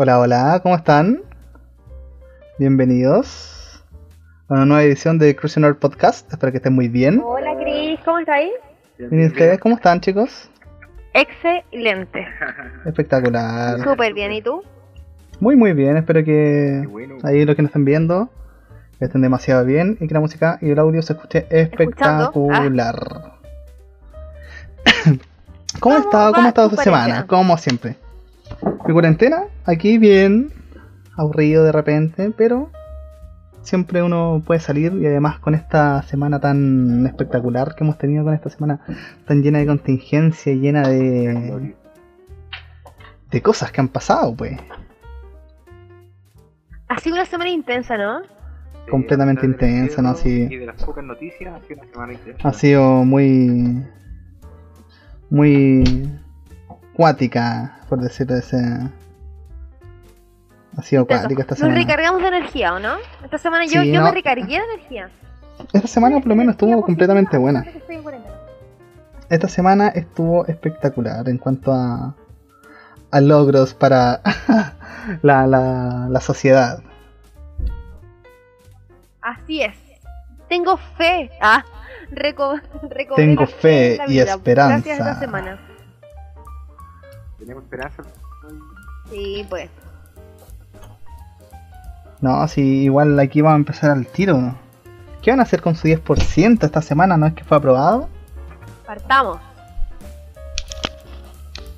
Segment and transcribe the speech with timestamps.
[0.00, 1.22] Hola, hola, ¿cómo están?
[2.56, 3.84] Bienvenidos
[4.46, 6.32] a una nueva edición de Cruising Earth Podcast.
[6.32, 7.20] Espero que estén muy bien.
[7.20, 8.52] Hola Cris, ¿cómo estáis?
[8.96, 10.48] ¿Y ustedes cómo están, chicos?
[11.14, 12.28] Excelente.
[12.86, 13.80] Espectacular.
[13.82, 14.62] Súper bien, ¿y tú?
[15.40, 15.96] Muy, muy bien.
[15.96, 17.16] Espero que bueno.
[17.24, 18.30] ahí los que nos están viendo
[19.00, 22.94] estén demasiado bien y que la música y el audio se escuche espectacular.
[25.80, 26.32] ¿Cómo ha ¿Cómo estado?
[26.34, 27.26] ¿Cómo ha estado tu esta semana?
[27.26, 27.96] Como siempre.
[28.86, 30.50] Mi cuarentena, aquí bien,
[31.16, 32.70] aburrido de repente, pero
[33.62, 38.34] siempre uno puede salir y además con esta semana tan espectacular que hemos tenido con
[38.34, 38.80] esta semana
[39.26, 41.74] tan llena de contingencia y llena de,
[43.30, 44.58] de cosas que han pasado, pues.
[46.88, 48.22] Ha sido una semana intensa, ¿no?
[48.22, 50.14] Sí, completamente intensa, ¿no?
[50.14, 50.48] Sí.
[50.50, 52.48] Y de las pocas noticias, ha sido una semana intensa.
[52.48, 53.84] ha sido muy
[55.30, 55.84] muy
[56.98, 58.56] cuática por decirlo de ese
[60.76, 62.96] ha sido cuática esta Nos semana recargamos de energía, ¿o no?
[63.24, 64.06] Esta semana yo, Sí, yo no.
[64.06, 65.08] me recargué de energía.
[65.72, 67.64] esta semana por lo menos estuvo completamente buena
[69.30, 72.14] esta semana estuvo espectacular en cuanto a
[73.12, 74.20] a logros para
[75.22, 76.82] la, la, la sociedad
[79.20, 79.74] Así es.
[80.48, 81.30] Tengo fe.
[81.40, 81.62] Ah,
[82.10, 82.58] reco
[83.16, 84.76] Tengo fe y esperanza.
[84.86, 85.58] Gracias a esta semana.
[87.48, 88.02] Tenemos esperanza.
[89.08, 89.70] Sí, pues.
[92.20, 94.54] no si igual aquí vamos a empezar al tiro
[95.22, 97.16] ¿qué van a hacer con su 10% esta semana?
[97.16, 98.06] ¿no es que fue aprobado?
[98.86, 99.38] Partamos.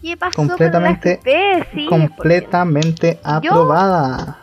[0.02, 1.68] ¿Qué pasó Completamente- con la FP?
[1.72, 4.38] Sí, completamente aprobada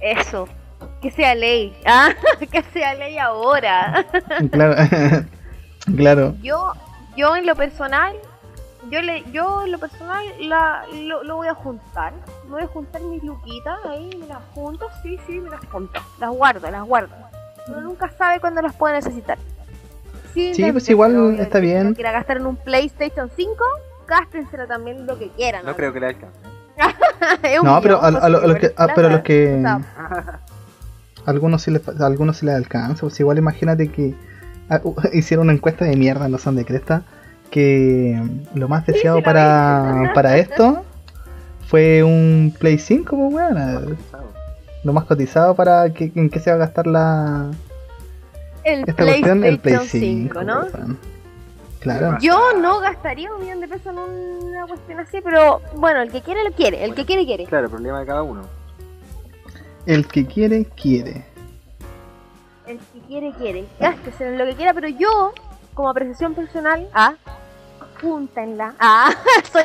[0.00, 0.48] Eso.
[1.02, 1.76] Que sea ley.
[1.86, 2.14] Ah,
[2.50, 4.06] que sea ley ahora.
[4.50, 4.74] Claro,
[5.96, 6.34] claro.
[6.40, 6.72] Yo,
[7.14, 8.14] yo en lo personal,
[8.90, 12.12] yo le, yo en lo personal la, lo, lo voy a juntar.
[12.44, 16.00] Me voy a juntar mis luquitas ahí, me las junto, sí, sí, me las junto.
[16.20, 17.14] Las guardo, las guardo.
[17.68, 19.38] Uno nunca sabe cuándo las puede necesitar.
[20.34, 21.88] Sí, pues igual está bien.
[21.90, 23.52] Si quiera gastar en un PlayStation 5,
[24.06, 25.64] gástenselo también lo que quieran.
[25.66, 26.38] No creo que le alcance.
[27.64, 29.60] No, pero a, lo- a los que, a- pero los que
[31.26, 33.00] algunos sí les, algunos sí les alcanza.
[33.00, 34.14] Pues igual imagínate que
[34.70, 37.02] ah, uh, hicieron una encuesta de mierda, no son de cresta,
[37.50, 38.20] que
[38.54, 40.84] lo más deseado para, para esto
[41.66, 43.98] fue un Play 5, pues weón.
[44.84, 47.50] Lo más cotizado para que, en qué se va a gastar la
[48.64, 50.96] el esta cuestión, el Play PlayStation 5, 5, ¿no?
[51.80, 52.18] Claro.
[52.20, 56.22] Yo no gastaría un millón de pesos en una cuestión así, pero bueno, el que
[56.22, 57.44] quiere lo quiere, el que quiere quiere.
[57.44, 58.42] Claro, el problema de cada uno.
[59.86, 61.24] El que quiere, quiere.
[62.66, 63.64] El que quiere quiere.
[63.80, 65.32] Gástese en lo que quiera, pero yo,
[65.78, 67.14] como apreciación personal, ah,
[68.00, 68.74] júntenla.
[68.80, 69.10] Ah,
[69.52, 69.62] soy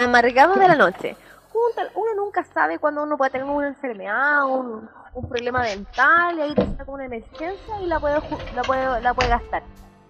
[0.00, 1.16] amargado de la noche.
[1.52, 1.90] Júntala.
[1.94, 6.54] Uno nunca sabe cuándo uno puede tener una enfermedad, un, un problema dental, y ahí
[6.56, 9.62] te saca una emergencia y la puede, ju- la puede, la puede gastar.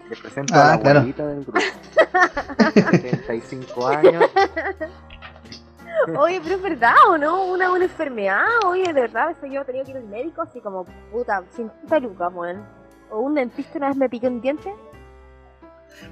[0.09, 0.99] Les presento Ah, a la claro.
[1.01, 1.61] abuelita del grupo.
[2.75, 4.25] 75 años.
[6.19, 7.45] Oye, pero es verdad, ¿o no?
[7.45, 10.41] Una, una enfermedad, oye, de verdad, a veces yo he tenido que ir al médico
[10.43, 12.65] así como, puta, 50 lucas, weón.
[13.11, 14.75] O un dentista una vez me piqué un diente.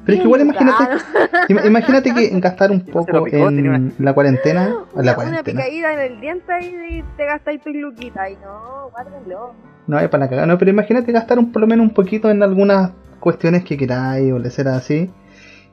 [0.05, 0.63] Pero es que igual 10 lucas.
[0.63, 5.15] imagínate, im- imagínate que gastar un poco picó, en la cuarentena, en la Una, una
[5.15, 5.61] cuarentena.
[5.63, 8.31] picadita en el diente y, te gastáis tus luquitas.
[8.31, 9.55] Y no, guárdenlo.
[9.87, 12.43] No hay para cagar, no, pero imagínate gastar un, por lo menos un poquito en
[12.43, 12.91] algunas
[13.21, 15.11] cuestiones que queráis o le será así.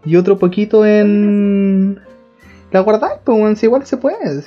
[0.05, 1.99] Y otro poquito en.
[2.71, 4.43] La guardáis, pues igual se puede.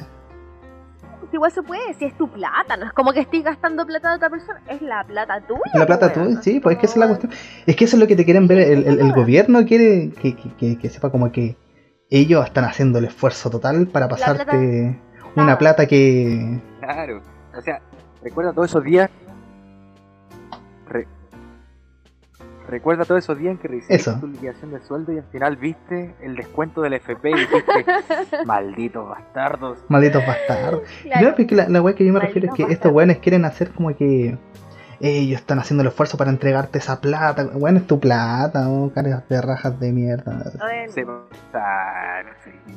[1.32, 4.10] Pues igual se puede, si es tu plata, no es como que estés gastando plata
[4.10, 5.60] de otra persona, es la plata tuya.
[5.72, 6.34] La plata weón.
[6.36, 7.32] tú, sí, pues es que esa es la cuestión.
[7.66, 8.58] Es que eso es lo que te quieren ver.
[8.58, 11.56] El, el- el gobierno quiere que, que- que- que sepa como que
[12.10, 15.00] ellos están haciendo el esfuerzo total para pasarte
[15.34, 16.60] una plata que.
[16.82, 17.22] Claro.
[17.56, 17.80] O sea,
[18.22, 19.08] recuerda todos esos días.
[22.72, 24.18] Recuerda todos esos días en que recibiste Eso.
[24.18, 27.84] tu liquidación de sueldo y al final viste el descuento del FP y dijiste,
[28.46, 29.78] malditos bastardos.
[29.88, 30.82] Malditos bastardos.
[31.02, 31.28] Claro.
[31.28, 33.72] No, porque la, la weá que yo me refiero es que estos weones quieren hacer
[33.72, 34.38] como que
[35.00, 37.44] ellos están haciendo el esfuerzo para entregarte esa plata.
[37.52, 40.50] Bueno, es tu plata, oh, caras de rajas de mierda.
[40.88, 41.04] Se.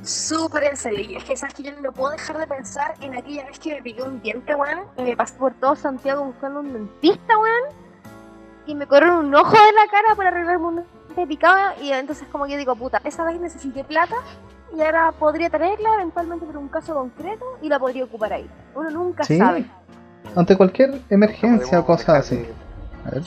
[0.01, 1.19] Súper en serio.
[1.19, 3.81] Es que sabes que yo no puedo dejar de pensar en aquella vez que me
[3.81, 4.80] piqué un diente, weón.
[4.97, 7.84] Y me pasé por todo Santiago buscando un dentista, weón.
[8.65, 10.75] Y me corrieron un ojo de la cara para arreglarme un
[11.07, 11.73] diente picado.
[11.81, 14.15] Y entonces como que digo, puta, esa vez necesité plata.
[14.75, 18.50] Y ahora podría tenerla eventualmente por un caso concreto y la podría ocupar ahí.
[18.75, 19.65] Uno nunca Sí, sabe.
[20.35, 22.45] ante cualquier emergencia o cosas dejar así.
[23.06, 23.23] A ver.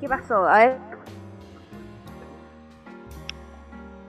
[0.00, 0.46] ¿Qué pasó?
[0.46, 0.76] A ver.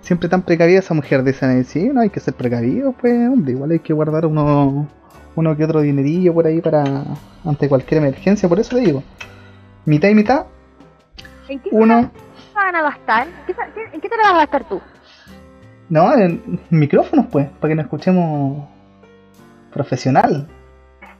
[0.01, 1.23] siempre tan precavida esa mujer.
[1.23, 4.87] Dicen, sí, no hay que ser precavido, pues, hombre, igual hay que guardar uno,
[5.35, 6.83] uno que otro dinerillo por ahí para
[7.43, 8.49] ante cualquier emergencia.
[8.49, 9.03] Por eso te digo,
[9.85, 10.45] mitad y mitad,
[11.47, 13.27] ¿En qué uno, te van a gastar?
[13.45, 14.81] ¿Qué sa- qué- ¿En qué te vas a gastar tú?
[15.89, 18.67] no, en micrófonos, pues, para que nos escuchemos
[19.71, 20.47] profesional.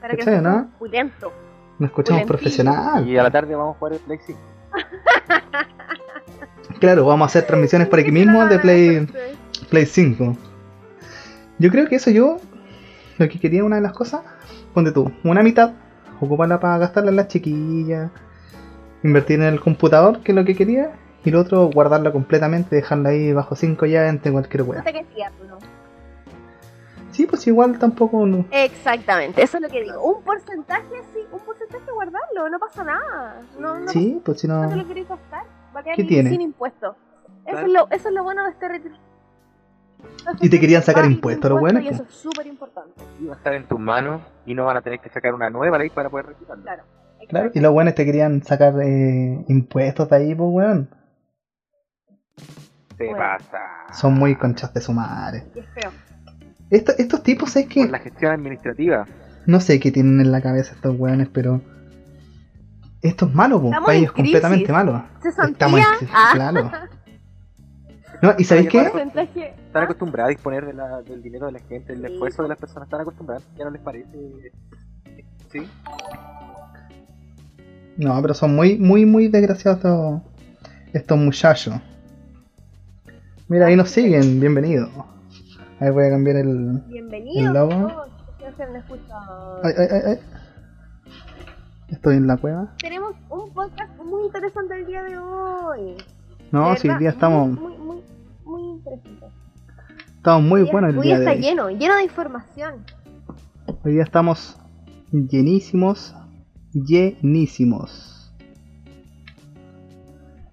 [0.02, 1.32] Para que ¿Cachai, no opulento.
[1.78, 3.08] Nos escuchamos profesional.
[3.08, 4.40] Y a la tarde vamos a jugar el Play 5.
[6.80, 9.08] Claro, vamos a hacer transmisiones por aquí ¿Qué te la mismo de Play?
[9.70, 10.36] Play 5.
[11.58, 12.38] Yo creo que eso yo,
[13.20, 14.22] lo que quería una de las cosas,
[14.74, 15.72] ponte tú, una mitad,
[16.20, 18.12] ocuparla para gastarla en las chiquillas,
[19.04, 20.92] invertir en el computador, que es lo que quería,
[21.24, 24.64] y lo otro, guardarla completamente, dejarla ahí bajo 5 ya entre cualquier
[25.48, 25.58] ¿no?
[27.12, 28.26] Sí, pues igual tampoco.
[28.26, 30.02] no- Exactamente, eso es lo que digo.
[30.04, 30.84] Un porcentaje,
[31.14, 33.42] sí, un porcentaje guardarlo, no pasa nada.
[33.58, 34.70] No, no, Sí, pues si no no.
[34.70, 35.44] te lo queréis gastar.
[35.74, 36.30] Va a quedar ¿Qué tiene?
[36.30, 36.96] sin impuestos.
[37.46, 37.68] Eso, Claro.
[37.68, 38.96] es lo, eso es lo bueno de este retiro.
[40.42, 41.90] Y te querían sacar impuestos, lo impuestos bueno.
[41.90, 42.94] Y eso es súper importante.
[43.28, 45.78] Va a estar en tus manos y no van a tener que sacar una nueva
[45.78, 46.64] ley para poder retirarlo.
[46.64, 46.84] Claro.
[47.28, 50.90] Claro, y los buenos te querían sacar eh, impuestos de ahí, pues weón.
[52.98, 53.18] Bueno.
[53.18, 53.60] pasa.
[53.94, 55.46] Son muy conchas de su madre.
[55.56, 55.92] Y es feo.
[56.70, 57.82] Esto- estos tipos es que.
[57.82, 59.06] Por la gestión administrativa.
[59.46, 61.62] No sé qué tienen en la cabeza estos weones, pero.
[63.02, 63.70] Esto es malo, po.
[63.72, 65.04] Para ellos completamente malo.
[65.24, 66.72] Estamos en crisis, ah, claro.
[68.26, 68.82] No, ¿y sabéis qué?
[68.84, 69.50] porcentaje.
[69.68, 72.14] Están acostumbrados a disponer de la- del dinero de la gente, el Sí.
[72.14, 72.88] esfuerzo de las personas.
[72.88, 73.44] Están acostumbrados.
[73.58, 74.52] Ya no les parece.
[75.52, 75.68] Sí.
[77.98, 80.22] No, pero son muy, muy, muy desgraciados estos,
[80.94, 81.76] estos muchachos.
[83.48, 84.90] Mira, ahí nos siguen, bienvenidos.
[85.80, 86.80] Ahí voy a cambiar el.
[86.88, 87.48] Bienvenido.
[87.48, 88.04] El logo.
[89.64, 90.20] Ay, ay, ay, ay.
[91.90, 92.74] Estoy en la cueva.
[92.80, 95.98] Tenemos un podcast muy interesante el día de hoy.
[96.52, 97.98] No, De si hoy verdad, día estamos, Muy, muy,
[98.46, 99.26] muy interesante.
[100.18, 101.42] estamos muy Hoy día- buenos el hoy día de está hoy.
[101.42, 102.74] lleno, lleno de información.
[103.84, 104.58] Hoy día estamos
[105.12, 106.16] llenísimos,
[106.74, 108.34] llenísimos.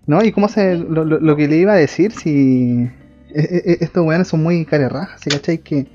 [0.06, 0.22] ¿No?
[0.24, 2.90] ¿Y cómo se lo, lo- lo que le iba a decir si e-
[3.34, 5.58] e- e- estos weones son muy carerrajas, ¿sí cachai?
[5.58, 5.86] Que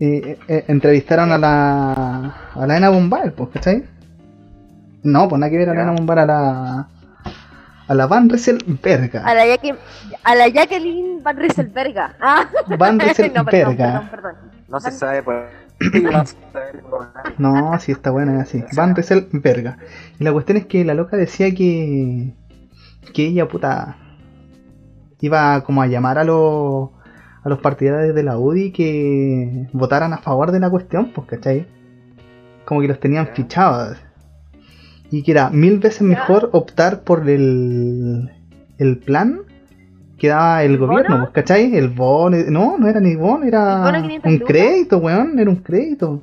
[0.00, 3.84] eh, eh, entrevistaron a la a la Ena Bombar, pues, ¿cachai?
[5.02, 5.82] No, pues nada que ver a la.
[5.82, 6.88] Ena Bombar a la
[7.88, 9.24] a la Van Rieselberga.
[9.26, 9.42] A la,
[10.24, 12.16] a la Jacqueline Van Rieselberga.
[12.20, 12.48] Ah,
[12.78, 14.10] Van no, perdón, perdón, Rieselberga.
[14.10, 14.34] perdón.
[14.68, 15.46] No se Van- sabe por.
[16.02, 17.08] no se sabe por-
[17.38, 18.64] No, sí, está buena, es así.
[18.76, 19.78] Van Rieselberga.
[20.18, 22.34] Y la cuestión es que la loca decía que.
[23.14, 23.96] que ella, puta.
[25.20, 26.90] iba como a llamar a los.
[27.42, 31.66] a los partidarios de la UDI que votaran a favor de la cuestión, pues, ¿cachai?
[32.66, 33.96] Como que los tenían fichados.
[35.10, 36.06] Y que era mil veces Ya.
[36.06, 38.30] mejor optar por el.
[38.78, 39.40] el plan
[40.18, 41.24] que daba el ¿El gobierno, bono?
[41.26, 41.74] pues, ¿cachai?
[41.76, 42.36] El bono.
[42.48, 44.48] No, no era ni bono, era ¿El bono 500 un lucas?
[44.48, 46.22] crédito, weón, era un crédito.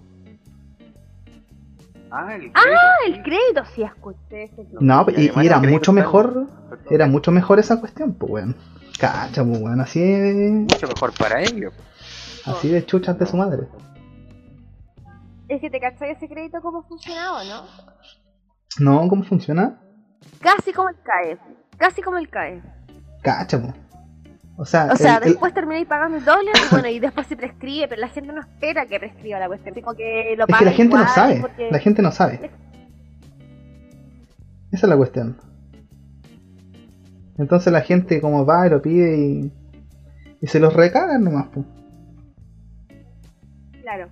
[2.12, 4.78] Ah, el Ah, crédito, el crédito, sí, escuché ese club.
[4.82, 6.48] No, Y y, además y era mucho mejor,
[6.90, 8.56] era mucho mejor esa cuestión, pues weón.
[9.00, 11.74] Cacha, pues weón, así de, mucho mejor para ellos.
[12.46, 13.64] así de chuchas de su madre.
[15.48, 17.64] Es que te cachai ese crédito cómo funcionaba, ¿no?
[18.79, 19.79] No, ¿cómo funciona?
[20.41, 21.38] Casi como el CAE.
[21.77, 22.62] Casi como el CAE.
[23.21, 23.73] Cacha, pues.
[24.57, 27.27] O sea, O sea, el- el- después termináis pagando el doble y bueno, y después
[27.27, 29.75] se prescribe, pero la gente no espera que prescriba la cuestión.
[29.75, 32.51] Como que lo es que la gente no sabe, porque- la gente no sabe.
[34.72, 35.38] Esa es la cuestión.
[37.38, 39.51] Entonces la gente como va y lo pide y,
[40.41, 41.65] y se los recagan nomás, pues.
[43.81, 44.07] Claro,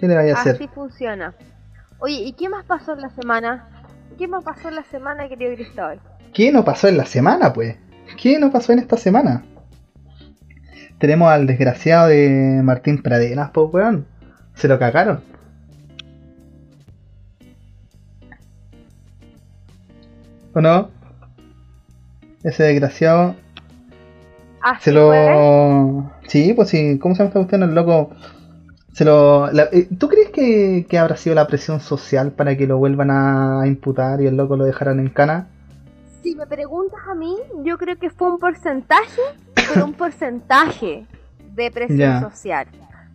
[0.00, 0.54] ¿Qué le vaya a hacer?
[0.56, 1.34] así funciona.
[2.06, 3.66] Oye, ¿y qué más pasó en la semana?
[4.18, 5.98] ¿Qué más pasó en la semana, querido Cristóbal?
[6.34, 7.78] ¿Qué no pasó en la semana, pues?
[8.20, 9.42] ¿Qué no pasó en esta semana?
[10.98, 14.06] Tenemos al desgraciado de Martín Pradenas, pues, weón.
[14.52, 15.22] Se lo cagaron.
[20.52, 20.90] ¿O no?
[22.42, 23.34] Ese desgraciado
[24.60, 26.12] Así se lo...
[26.28, 26.98] Sí, pues sí.
[26.98, 27.62] ¿Cómo se llama esta cuestión?
[27.62, 28.10] El loco...
[28.94, 29.50] Se lo...
[29.50, 33.10] la- eh, ¿Tú crees que, que habrá sido la presión social para que lo vuelvan
[33.10, 35.48] a imputar y el loco lo dejaran en cana?
[36.22, 39.20] Si me preguntas a mí, yo creo que fue un porcentaje,
[39.54, 41.06] pero un porcentaje
[41.54, 42.66] de presión social.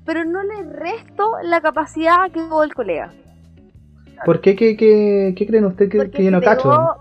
[0.05, 3.13] Pero no le resto la capacidad que tuvo el colega.
[4.25, 4.55] ¿Por qué?
[4.55, 6.97] ¿Qué, qué, qué creen ustedes que, que yo no cacho?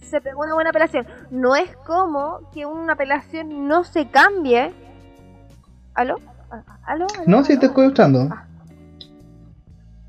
[0.00, 1.06] se pegó una buena apelación.
[1.30, 4.72] No es como que una apelación no se cambie.
[5.94, 6.20] ¿Aló?
[6.84, 7.06] ¿Aló?
[7.18, 7.24] ¿Aló?
[7.26, 8.28] No, sí, te estoy escuchando.
[8.30, 8.46] Ah.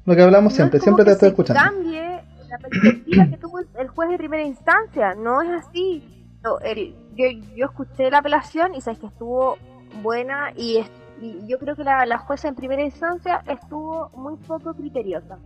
[0.06, 1.62] Lo que hablamos No siempre, es como siempre te estoy se escuchando.
[1.64, 5.16] cambie la perspectiva que tuvo el- juez de primera instancia.
[5.16, 6.04] No es así.
[6.44, 7.26] No, el- yo,
[7.56, 9.58] yo escuché la apelación y sabes que estuvo
[10.04, 14.36] buena y, es- y yo creo que la, la jueza en primera instancia estuvo muy
[14.38, 15.40] poco criteriosa.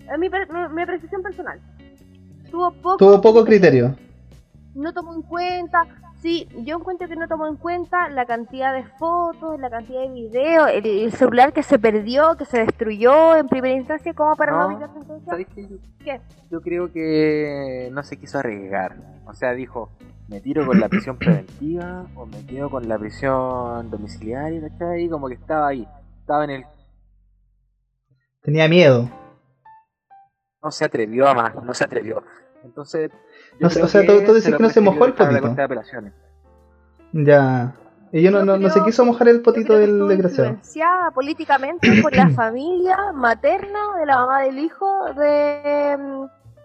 [0.00, 0.36] Es mi, mi,
[0.74, 1.60] mi apreciación personal.
[2.50, 3.96] Tuvo poco, Tuvo poco criterio.
[4.74, 5.84] no tomó en cuenta,
[6.24, 10.08] sí, yo encuentro que no tomó en cuenta la cantidad de fotos, la cantidad de
[10.08, 14.52] videos, el, el celular que se perdió, que se destruyó en primera instancia, como para
[14.52, 15.30] no, No, evitar sentencia.
[15.30, 15.68] ¿Sabes qué?
[15.68, 16.20] Yo, ¿Qué?
[16.50, 18.96] yo creo que no se quiso arriesgar.
[19.26, 19.90] O sea, dijo,
[20.28, 24.62] ¿me tiro con la prisión preventiva o me quedo con la prisión domiciliaria?
[24.62, 25.04] ¿Cachai?
[25.04, 25.86] Y como que estaba ahí.
[26.20, 26.64] Estaba en el...
[28.40, 29.10] Tenía miedo.
[30.62, 32.24] No se atrevió a más, no se atrevió.
[32.64, 33.10] Entonces...
[33.60, 35.48] No o sea, tú- tú dices se que no se mojó el potito.
[35.54, 36.12] De.
[37.12, 37.74] Ya.
[38.12, 40.50] Y yo no, no, no se quiso mojar el potito del desgraciado.
[40.50, 45.94] influenciada políticamente por la familia materna de la mamá del hijo de,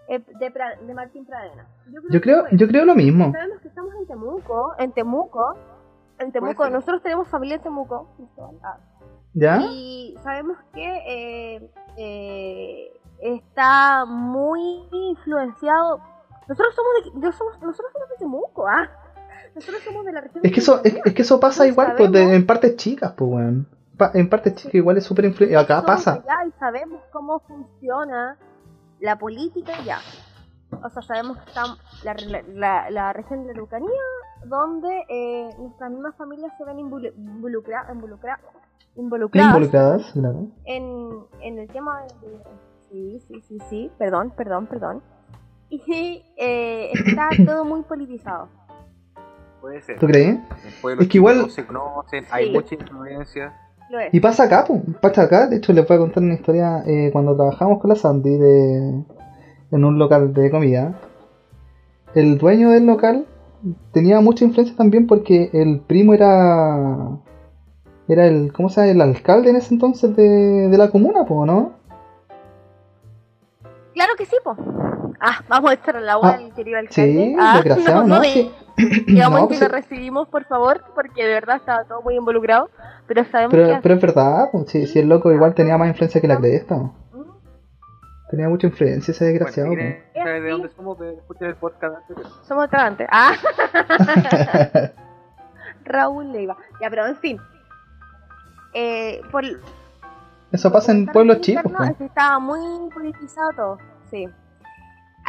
[0.10, 1.65] eh, de, Pra- de Martín Pradena.
[2.12, 3.31] Yo creo, yo creo lo mismo.
[3.31, 5.55] Sabemos que estamos en Temuco, en Temuco,
[6.19, 8.08] en Temuco, nosotros tenemos familia en Temuco,
[8.63, 8.77] ah,
[9.34, 9.60] ¿Ya?
[9.72, 12.91] y sabemos que eh, eh,
[13.22, 16.00] está muy influenciado.
[16.49, 18.89] Nosotros somos de, yo somos, nosotros somos de Temuco, ah.
[19.55, 20.45] Nosotros somos de la región.
[20.45, 23.31] Es que eso, es, es que eso pasa igual pues, de- en partes chicas, pues
[23.31, 23.67] weón.
[23.97, 25.57] Pa- en partes chicas igual es súper influyente.
[25.57, 26.11] Acá somos pasa.
[26.13, 28.37] allá y sabemos cómo funciona
[28.99, 29.99] la política ya.
[30.83, 31.63] O sea, sabemos que está
[32.03, 34.01] la, la, la- la región de la Araucanía,
[34.45, 38.39] donde eh, nuestras mismas familias se ven involu- involucra- involucra-
[38.95, 40.47] involucradas Involucradas, claro.
[40.65, 42.39] en, en el tema de...
[42.91, 45.03] Sí, sí, sí, sí, perdón, perdón, perdón.
[45.69, 48.47] Y eh, está todo muy politizado.
[49.61, 49.99] Puede ser.
[49.99, 50.38] ¿Tú crees?
[50.99, 52.51] Es que igual- se conocen, hay Sí.
[52.51, 53.53] mucha influencia.
[53.89, 54.13] Lo es.
[54.13, 54.81] Y pasa acá, pues.
[55.01, 55.47] Pasa acá.
[55.47, 56.83] De hecho, les voy a contar una historia.
[56.85, 59.03] eh, cuando trabajamos con la Sandy de,
[59.71, 60.93] en un local de comida,
[62.15, 63.25] el dueño del local
[63.91, 67.09] tenía mucha influencia también porque el primo era.
[68.07, 68.53] Era el.
[68.53, 68.91] ¿Cómo se llama?
[68.91, 70.23] El alcalde en ese entonces de,
[70.69, 71.73] de la comuna, pues, ¿no?
[73.93, 74.55] Claro que sí, po.
[75.21, 77.11] Ah, vamos a echar al agua Ah, al querido alcalde.
[77.13, 78.19] Sí, ah, desgraciado, ¿no?
[78.21, 78.51] de- Sí.
[79.07, 82.69] Digamos No, que pues lo recibimos, por favor, porque de verdad estaba todo muy involucrado.
[83.07, 83.79] Pero sabemos Pero, que.
[83.81, 86.75] pero es verdad, pues, si, si el loco igual tenía más influencia que la cresta.
[86.75, 86.93] Mm,
[88.29, 89.69] Tenía mucha influencia ese desgraciado.
[89.69, 90.23] Bueno, si pues.
[90.23, 92.27] saber de dónde somos, ve- escuchen el podcast anterior.
[92.47, 93.07] Somos cagantes.
[93.11, 93.33] Ah,
[95.83, 96.55] Raúl Leiva.
[96.81, 97.38] Ya, pero en fin.
[98.73, 99.43] Eh, por,
[100.51, 101.71] Eso pasa en pueblos chicos.
[101.75, 101.89] pues.
[101.89, 103.77] es que estaba muy politizado todo.
[104.09, 104.27] Sí.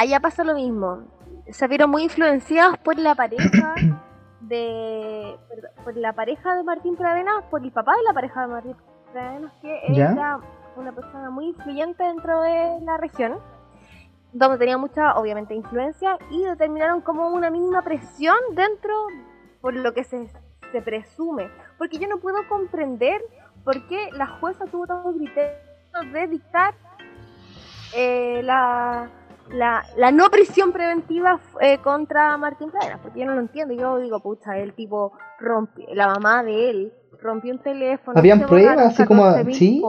[0.01, 1.03] Allá pasa lo mismo.
[1.51, 3.75] Se vieron muy influenciados por la pareja
[4.41, 5.37] de.
[5.47, 8.77] por, por la pareja de Martín Pradena, por el papá de la pareja de Martín
[9.13, 10.13] Pradena, que ¿Ya?
[10.13, 10.41] era
[10.77, 13.41] una persona muy influyente dentro de la región.
[14.33, 18.95] Donde tenía mucha, obviamente, influencia y determinaron como una mínima presión dentro
[19.61, 20.31] por lo que se,
[20.73, 21.51] se presume.
[21.77, 23.21] Porque yo no puedo comprender
[23.65, 25.59] por qué la jueza tuvo tanto criterio
[26.11, 26.73] de dictar
[27.95, 29.11] eh, la,
[29.53, 32.99] la, la no prisión preventiva eh, contra Martín Pradena.
[33.03, 33.75] Porque yo no lo entiendo.
[33.75, 38.19] Yo digo, pucha, el tipo rompió, la mamá de él rompió un teléfono.
[38.19, 39.25] Habían pruebas así como.
[39.25, 39.83] 14.000 Sí.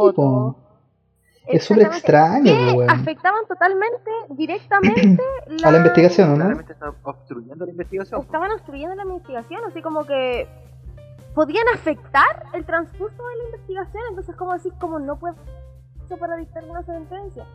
[1.48, 5.24] Es súper extraño, que afectaban totalmente, directamente
[5.63, 6.60] A la investigación, ¿o ¿no?
[6.60, 8.22] Está obstruyendo la investigación.
[8.22, 10.48] Estaban obstruyendo la investigación, así como que
[11.34, 15.36] podían afectar el transcurso de la investigación, entonces como decir, como no puede
[16.06, 17.46] eso para dictar una sentencia.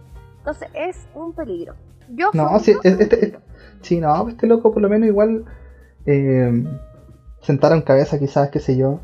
[0.46, 1.74] Entonces es un peligro.
[2.14, 3.38] Yo No, es- este, este-
[3.82, 5.44] sí, no, este loco por lo menos igual
[6.06, 6.64] eh,
[7.40, 9.00] sentaron cabeza quizás, qué sé yo,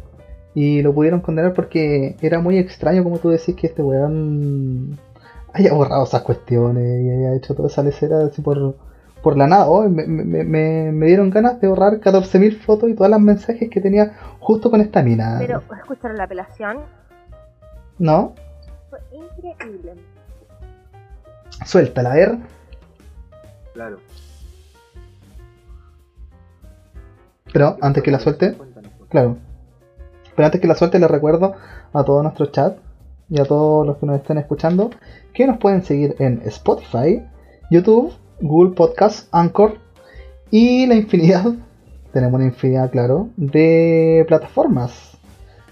[0.54, 5.00] y lo pudieron condenar porque era muy extraño como tú decís que este weón
[5.52, 8.76] haya borrado esas cuestiones y haya hecho toda esa lecera así por,
[9.20, 9.68] por la nada.
[9.68, 13.68] Oh, me, me- me- me dieron ganas de borrar 14.000 fotos y todas las mensajes
[13.68, 15.38] que tenía justo con esta mina.
[15.40, 16.78] Pero escucharon la apelación,
[17.98, 18.32] ¿No?
[18.90, 19.94] fue increíble.
[21.64, 22.38] Suéltala, a ver.
[23.74, 23.98] Claro.
[27.52, 28.56] Pero antes que la suelte.
[29.08, 29.36] Claro.
[30.34, 31.54] Pero antes que la suelte les recuerdo
[31.92, 32.78] a todo nuestro chat
[33.28, 34.90] y a todos los que nos estén escuchando
[35.32, 37.22] que nos pueden seguir en Spotify,
[37.70, 39.78] YouTube, Google Podcast, Anchor
[40.50, 41.54] y la infinidad,
[42.12, 45.11] tenemos una infinidad, claro, de plataformas.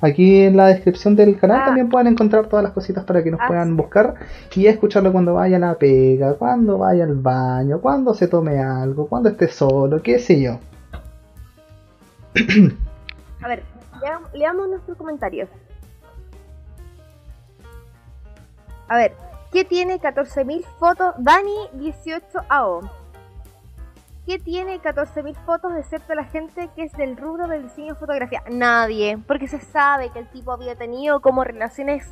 [0.03, 1.65] Aquí en la descripción del canal Ah.
[1.67, 4.15] también pueden encontrar todas las cositas para que nos Ah, puedan buscar
[4.55, 9.07] y escucharlo cuando vaya a la pega, cuando vaya al baño, cuando se tome algo,
[9.09, 10.59] cuando esté solo, qué sé yo.
[13.43, 13.63] A ver,
[14.01, 15.49] lea- leamos nuestros comentarios.
[18.89, 19.13] A ver,
[19.53, 21.15] ¿qué tiene 14.000 fotos?
[21.19, 22.81] Dani 18AO.
[24.27, 28.43] ¿Qué tiene 14.000 fotos excepto la gente que es del rubro del diseño y fotografía?
[28.51, 32.07] Nadie, porque se sabe que el tipo había tenido como relaciones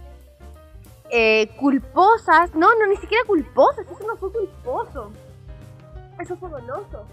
[1.11, 2.55] eh, culposas.
[2.55, 5.11] No, no, ni siquiera culposas, eso no fue culposo.
[6.19, 7.05] Eso fue doloso.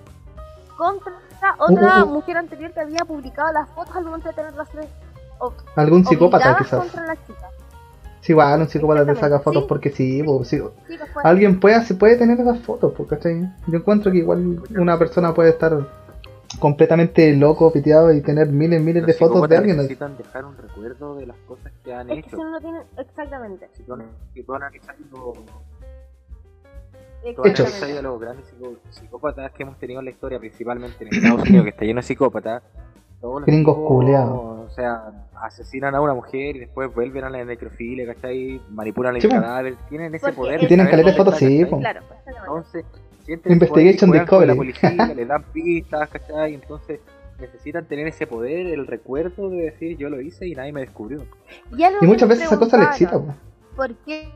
[0.78, 1.14] Contra
[1.60, 2.14] otra Uh, uh, uh.
[2.14, 4.88] mujer anterior que había publicado las fotos al momento de tener las tres
[5.76, 6.80] Algún psicópata quizás.
[6.80, 7.50] contra la chica.
[8.26, 9.70] Sí, igual, un psicópata te saca fotos sí.
[9.70, 10.58] porque sí, po, sí.
[10.88, 13.42] Sí, que fue- Alguien puede, se puede tener esas fotos, po, ¿cachai?
[13.68, 15.78] Yo encuentro que igual una persona puede estar
[16.60, 19.78] completamente loco, piteado y tener miles y miles Los de fotos de alguien.
[19.78, 22.50] necesitan dejar un recuerdo de las cosas que han Es que si hecho.
[22.50, 22.80] no tiene.
[22.98, 23.70] Exactamente.
[23.74, 23.96] Si tú,
[27.36, 27.82] tú Hechos.
[28.04, 31.70] los grandes psicó- psicópatas que hemos tenido en la historia, principalmente en Estados Unidos, que
[31.72, 32.64] está lleno de psicópatas.
[33.22, 34.32] todos los Gringos culeados.
[34.66, 38.62] O sea, asesinan a una mujer y después vuelven a la necrofilia, ¿cachai?
[38.70, 39.76] Manipulan el Sí, cadáver.
[39.90, 40.64] Tienen ese Porque poder.
[40.64, 41.66] Y tienen caleta de fotos, sí.
[41.66, 42.40] Claro, exactamente.
[42.40, 42.86] Entonces,
[43.24, 46.54] sienten Investigation poder, la policía, les dan pistas, ¿cachai?
[46.56, 47.00] Entonces
[47.40, 51.26] necesitan tener ese poder, el recuerdo de decir yo lo hice y nadie me descubrió.
[51.76, 53.34] Y, Y muchas veces esa cosa le excita, po.
[53.76, 54.30] ¿Por qué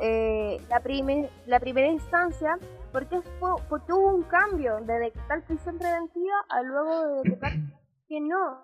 [0.00, 2.58] eh, la, prime- la primera instancia?
[2.92, 7.14] ¿Por qué, fue, por qué hubo un cambio de decretar prisión preventiva a luego de
[7.16, 7.52] decretar
[8.08, 8.58] que no?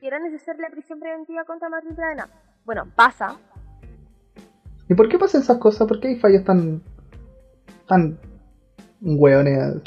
[0.00, 2.28] Que era necesaria la prisión preventiva contra Martín Pradena.
[2.64, 3.36] Bueno, pasa.
[4.88, 5.86] ¿Y por qué pasan esas cosas?
[5.86, 6.82] ¿Por qué hay fallos tan.
[7.86, 8.18] tan.
[9.00, 9.82] hueones?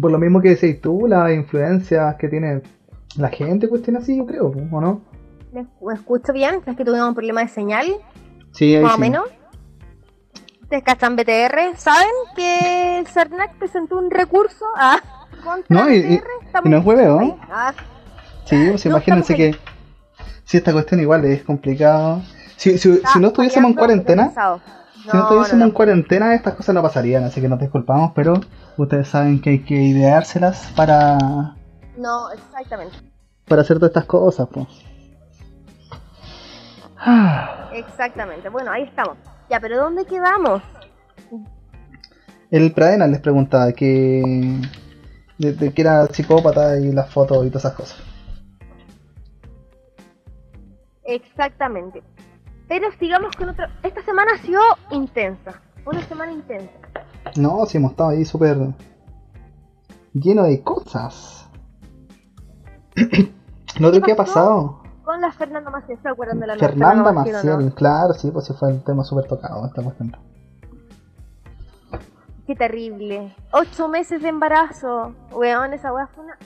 [0.00, 2.62] Por lo mismo que decís tú, las influencias que tiene
[3.16, 5.02] la gente, cuestión así, yo creo, ¿o no?
[5.52, 6.60] ¿Me, escucho bien?
[6.66, 7.86] ¿Es que tuvimos un problema de señal?
[8.52, 9.24] Sí, ahí más o menos.
[10.62, 14.98] Ustedes cachan BTR, ¿saben que el CERNAC presentó un recurso a
[15.42, 16.26] contra No, y- BTR?
[16.44, 17.38] Estamos y no es hueveo,
[18.48, 19.48] Sí, pues No, imagínense que.
[19.50, 19.68] estamos
[20.44, 22.22] Si esta cuestión igual es complicado.
[22.56, 26.74] Si, si, está si no estuviésemos en cuarentena, si no estuviésemos en cuarentena, estas cosas
[26.74, 28.40] no pasarían, así que nos disculpamos, pero
[28.76, 31.54] ustedes saben que hay que ideárselas para,
[31.96, 32.96] No, exactamente.
[33.46, 34.66] para hacer todas estas cosas, pues.
[36.98, 38.48] Ah, Exactamente.
[38.48, 39.16] Bueno, ahí estamos.
[39.50, 40.62] Ya, pero ¿dónde quedamos?
[42.50, 44.60] El Pradena les preguntaba que.
[45.36, 48.07] De, de que era psicópata y las fotos y todas esas cosas.
[51.08, 52.02] Exactamente.
[52.68, 53.64] Pero sigamos con otro.
[53.82, 55.60] Esta semana ha sido intensa.
[55.86, 56.70] Una semana intensa.
[57.36, 58.58] No, si hemos estado ahí súper.
[60.12, 61.48] lleno de cosas.
[63.80, 64.82] Lo otro que ha pasado.
[65.02, 67.74] Con la Fernanda Maciel, ¿se acuerdan de la Fernanda Maciel no?
[67.74, 70.14] claro, sí, pues sí fue el tema súper tocado esta cuestión.
[72.46, 73.34] Qué terrible.
[73.52, 75.14] Ocho meses de embarazo.
[75.32, 76.36] Weón, esa weá fue una.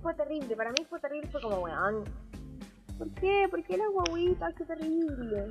[0.00, 0.54] Fue terrible.
[0.54, 1.28] Para mí fue terrible.
[1.32, 2.04] Fue como, weón.
[2.98, 3.46] ¿Por qué?
[3.50, 4.48] ¿Por qué la guaguita?
[4.56, 5.44] Qué terrible.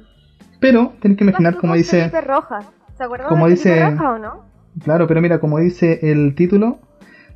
[0.60, 2.65] Pero, tienen que imaginar como dice, Felipe Rojas.
[2.97, 4.43] ¿Se acuerdan como de Felipe dice- Rojas o no?
[4.83, 6.79] claro, pero mira, como dice el título,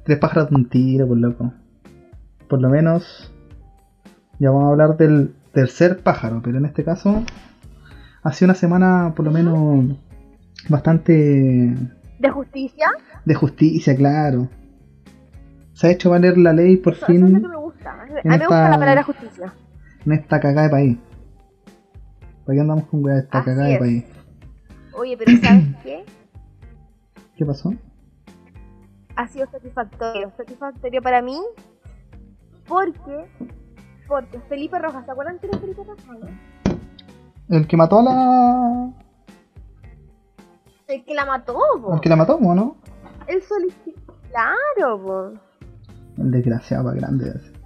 [0.04, 1.54] tres pájaros de un tiro, por loco.
[2.50, 3.32] Por lo menos,
[4.40, 7.24] ya vamos a hablar del tercer pájaro, pero en este caso,
[8.24, 9.96] ha sido una semana por lo menos
[10.70, 11.76] bastante
[12.20, 12.92] ¿De justicia?
[13.26, 14.50] de justicia, claro.
[15.74, 17.92] Se ha hecho valer la ley por Eso, eso es lo fin que me gusta.
[17.94, 19.54] A mí me gusta la palabra justicia.
[20.06, 20.98] En esta cagada de país.
[22.46, 24.06] ¿Para qué andamos con weá de esta cagada de país?
[24.94, 26.06] Oye, pero ¿sabes qué?
[27.36, 27.74] ¿Qué pasó?
[29.16, 30.32] ha sido satisfactorio.
[30.38, 31.40] Satisfactorio para mí
[32.68, 33.28] porque
[34.08, 36.06] porque Felipe Rojas, ¿se acuerdan quién es Felipe Rojas?
[36.08, 37.56] no?
[37.56, 38.94] El que mató a la.
[40.88, 41.94] El que la mató, po.
[41.94, 42.78] El que la mató, ¿o ¿no?
[43.28, 44.16] Él solicitó.
[44.30, 45.34] Claro, po.
[46.18, 47.30] El desgraciado grande.
[47.30, 47.61] ese.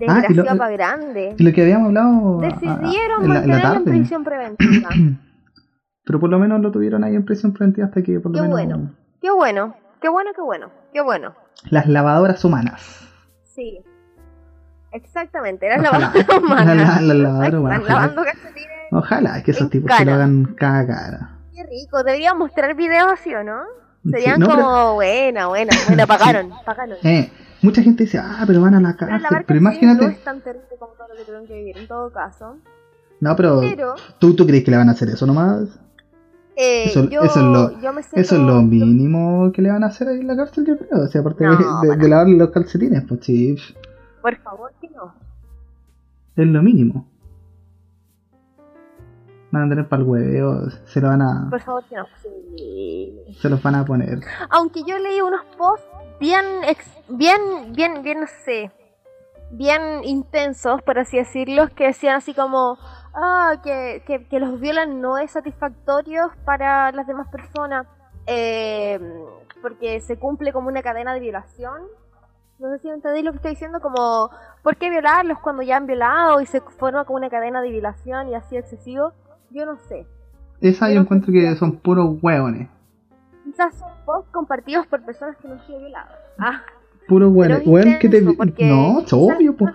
[0.00, 1.34] Desgraciado y lo- para grande.
[1.38, 2.38] Y lo que habíamos hablado.
[2.40, 4.88] Decidieron mantenerlo en prisión preventiva.
[6.04, 8.42] Pero por lo menos lo tuvieron ahí en prisión preventiva hasta que por lo Qué
[8.42, 8.50] menos.
[8.52, 8.90] bueno.
[9.20, 11.34] Qué bueno, qué bueno, qué bueno, qué bueno.
[11.70, 13.06] Las lavadoras humanas.
[13.44, 13.84] Sí.
[14.92, 16.12] Exactamente, eran Ojalá.
[16.14, 17.02] lavando humanas.
[17.02, 18.70] La- la lavando calcetines.
[18.92, 21.18] Ojalá que esos tipos se lo hagan cagar.
[21.54, 23.60] Qué rico, deberíamos mostrar videos así, ¿o no?
[24.02, 26.96] Sí, Serían no, como, pero- buena, buena, buena, pagaron, pagaron.
[27.04, 27.30] eh,
[27.62, 29.44] mucha gente dice, ah, pero van a la Pero cárcel.
[29.46, 30.04] Pero imagínate.
[30.04, 32.56] no es tan terrible como todo lo que tuvieron que vivir, en todo caso.
[33.20, 33.60] No, pero.
[33.60, 35.68] Pero, ¿tú, ¿Tú crees que le van a hacer eso nomás?
[36.56, 38.20] eh, Eso- yo, eso es lo- yo me siento...
[38.20, 41.04] Eso es lo mínimo que le van a hacer ahí en la cárcel, yo creo.
[41.04, 43.56] O sea, aparte No, de, de, lavarle los calcetines, pues sí,
[44.20, 45.14] Por favor, que no.
[46.36, 47.06] es lo mínimo.
[49.52, 51.48] Van a tener para el hueveo, se lo van a.
[51.50, 52.04] Por favor, que no.
[52.56, 53.12] Sí.
[53.40, 54.20] Se los van a poner.
[54.50, 55.86] Aunque yo leí unos posts
[56.20, 56.44] bien,
[57.08, 57.40] bien,
[57.72, 58.70] bien, bien, no sé,
[59.50, 62.78] bien intensos, por así decirlo, que decían así como,
[63.14, 67.86] ah, que, que, que los violan no es satisfactorio para las demás personas.
[68.26, 69.00] eh,
[69.62, 71.82] porque se cumple como una cadena de violación.
[72.58, 74.30] No sé si entendéis lo que estoy diciendo, como,
[74.62, 78.28] ¿por qué violarlos cuando ya han violado y se forma como una cadena de violación
[78.28, 79.12] y así excesivo?
[79.50, 80.06] Yo no sé.
[80.62, 82.68] Esa yo Pero- encuentro que son puros hueones.
[83.50, 86.12] Quizás son posts compartidos por personas que no han sido violadas.
[86.38, 86.62] Ah,
[87.08, 87.60] hueones.
[87.62, 88.20] es Hueón que te.
[88.22, 89.66] No, es obvio, po.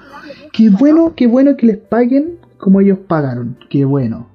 [0.54, 0.78] Qué ¿no?
[0.78, 3.58] bueno, qué bueno que les paguen como ellos pagaron.
[3.70, 4.28] Qué bueno,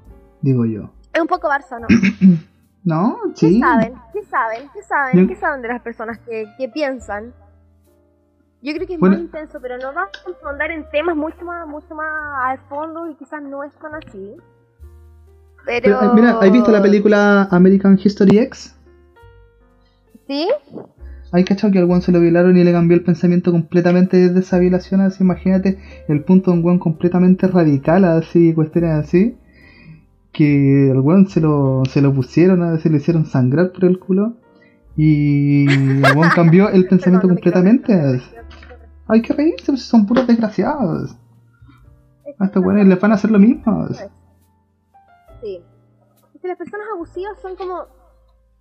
[0.42, 0.90] digo yo.
[1.14, 1.86] Es un poco Barça, ¿no?
[2.84, 3.18] ¿No?
[3.30, 3.60] ¿Qué Sí.
[3.60, 3.94] saben?
[4.12, 4.62] ¿Qué saben?
[4.74, 5.28] ¿Qué saben?
[5.28, 7.32] ¿Qué saben de las personas que, que piensan?
[8.62, 9.16] Yo creo que es Bueno.
[9.16, 10.10] muy intenso, pero no vamos
[10.44, 12.06] a ahondar en temas mucho más, mucho más
[12.44, 14.36] al fondo y quizás no es tan así.
[15.64, 15.98] Pero...
[15.98, 18.76] Pero, eh, mira, ¿has visto la película American History X?
[20.30, 20.48] ¿Sí?
[21.32, 24.38] ¿Hay cachado que al weón se lo violaron y le cambió el pensamiento completamente desde
[24.38, 25.00] esa violación?
[25.00, 29.36] Así, imagínate el punto de un weón completamente radical, así, cuestiones así.
[30.30, 33.98] Que el weón se lo, se lo pusieron, a veces le hicieron sangrar por el
[33.98, 34.34] culo.
[34.96, 38.22] Y el weón cambió el pensamiento completamente.
[39.08, 41.16] Hay que reírse, pues son puros desgraciados.
[42.38, 43.88] A estos weones les van a hacer lo mismo.
[45.42, 45.60] Sí.
[46.34, 47.86] Es que las personas abusivas son como.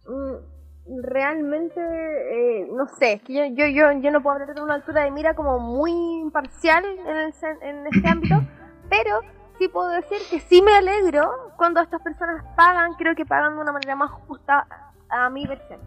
[0.08, 0.59] mm,
[1.04, 1.80] realmente.
[1.80, 5.04] eh, no sé, es que yo, yo, yo, yo no puedo hablar de una altura
[5.04, 8.44] de mira como muy imparcial en, el en este ámbito,
[8.90, 9.20] pero
[9.58, 13.62] sí puedo decir que sí me alegro cuando estas personas pagan, creo que pagan de
[13.62, 14.66] una manera más justa
[15.10, 15.80] a mi versión.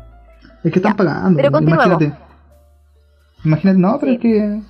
[0.64, 1.36] Es que están Ya, pagando.
[1.42, 2.12] pero imagínate.
[3.44, 4.16] Imagínate, no, pero Sí.
[4.16, 4.62] es que.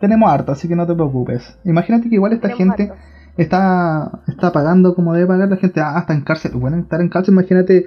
[0.00, 1.58] Tenemos harto, así que no te preocupes.
[1.64, 2.92] Imagínate que igual esta Tenemos gente
[3.36, 5.80] está, está pagando como debe pagar la gente.
[5.80, 6.52] Ah, está en cárcel.
[6.54, 7.86] Bueno, estar en cárcel, imagínate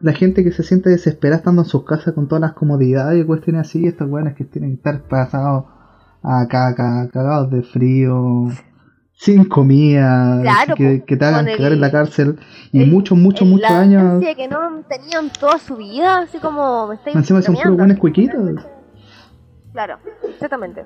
[0.00, 3.26] la gente que se siente desesperada estando en sus casas con todas las comodidades y
[3.26, 3.86] cuestiones así.
[3.86, 5.64] Estos buenos que tienen que estar pasados
[6.22, 8.48] acá, acá, cagados de frío,
[9.14, 12.38] sin comida, Claro, que, te hagan el- cagar en la cárcel
[12.72, 14.22] y el- muchos, muchos, muchos años.
[14.22, 18.60] que no tenían toda su vida, así como me estoy Encima son puros buenos cuiquitos.
[19.72, 20.84] Claro, exactamente.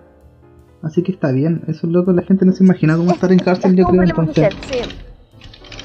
[0.82, 3.38] Así que está bien, eso es loco, la gente no se imagina cómo estar en
[3.40, 4.54] cárcel, yo creo entonces.
[4.62, 4.76] sí.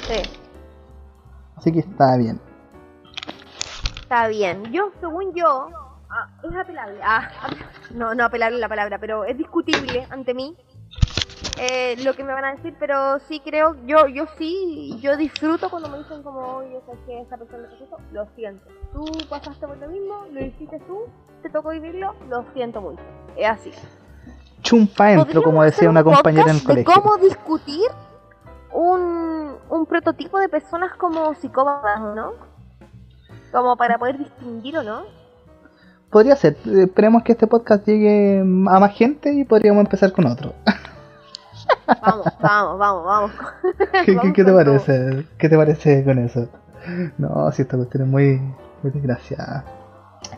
[0.07, 0.13] Sí,
[1.55, 2.39] Así que está bien.
[4.15, 4.71] Está bien.
[4.71, 5.69] Yo, según yo,
[6.09, 6.99] ah, es apelable.
[7.03, 7.29] Ah,
[7.93, 10.55] no, no apelable la palabra, pero es discutible ante mí
[11.57, 15.69] eh, lo que me van a decir, pero sí creo, yo yo sí, yo disfruto
[15.69, 18.65] cuando me dicen como, oye, sabes que esta persona te pasó, lo siento.
[18.93, 21.05] Tú pasaste por lo mismo, lo hiciste tú,
[21.41, 23.01] te tocó vivirlo, lo siento mucho.
[23.35, 23.71] Es así.
[24.61, 27.03] Chumpa entro, como decía una un compañera en el podcast de colegio.
[27.03, 27.89] cómo discutir
[28.73, 32.54] un, un prototipo de personas como psicópatas, ¿no?
[33.55, 35.03] Como para poder distinguir o no.
[36.09, 38.43] Podría ser, esperemos que este podcast llegue a
[38.79, 40.53] más gente y podríamos empezar con otro.
[42.01, 43.31] Vamos, vamos, vamos, vamos.
[44.05, 44.55] ¿Qué, qué- Vamos qué te todo.
[44.57, 45.25] parece?
[45.37, 46.47] ¿Qué te parece con eso?
[47.17, 48.37] No, si esta cuestión es muy,
[48.83, 49.63] muy desgraciada.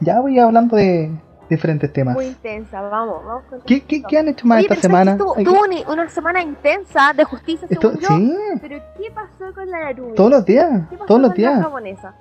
[0.01, 1.12] Ya voy hablando de
[1.49, 2.15] diferentes temas.
[2.15, 5.06] Muy intensa, vamos, vamos con ¿Qué, qué, qué han hecho más Oye, esta pero ¿sabes
[5.06, 5.17] semana?
[5.17, 8.08] Tuvo, una, semana intensa de justicia, esto- según yo.
[8.08, 10.13] sí, Pero ¿qué pasó con la Narumi?
[10.15, 11.63] todos los días, ¿Qué pasó todos los con la días.
[11.63, 12.15] japonesa?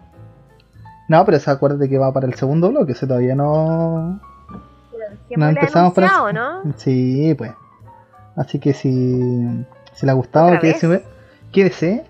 [1.09, 4.21] No, pero se acuérdate que va para el segundo bloque, ese todavía no...
[5.37, 6.33] No empezamos eso.
[6.33, 6.62] ¿no?
[6.77, 7.53] Sí, pues.
[8.37, 11.05] Así que si, si le ha gustado, ¿Otra quédese,
[11.53, 12.05] quédese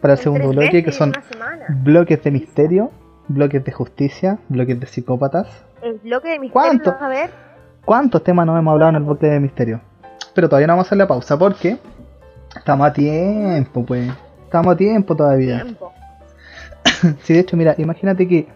[0.00, 1.12] para el segundo bloque, que son
[1.82, 2.90] bloques de misterio,
[3.28, 5.48] bloques de justicia, bloques de psicópatas.
[5.82, 6.90] El bloque de misterio, ¿Cuánto?
[6.92, 7.30] vamos a ver.
[7.84, 9.80] ¿Cuántos temas no hemos hablado en el bloque de misterio?
[10.34, 11.78] Pero todavía no vamos a hacer la pausa porque
[12.56, 14.10] estamos a tiempo, pues.
[14.44, 15.62] Estamos a tiempo todavía.
[15.62, 15.92] Tiempo.
[17.22, 18.46] Sí, de hecho, mira, imagínate que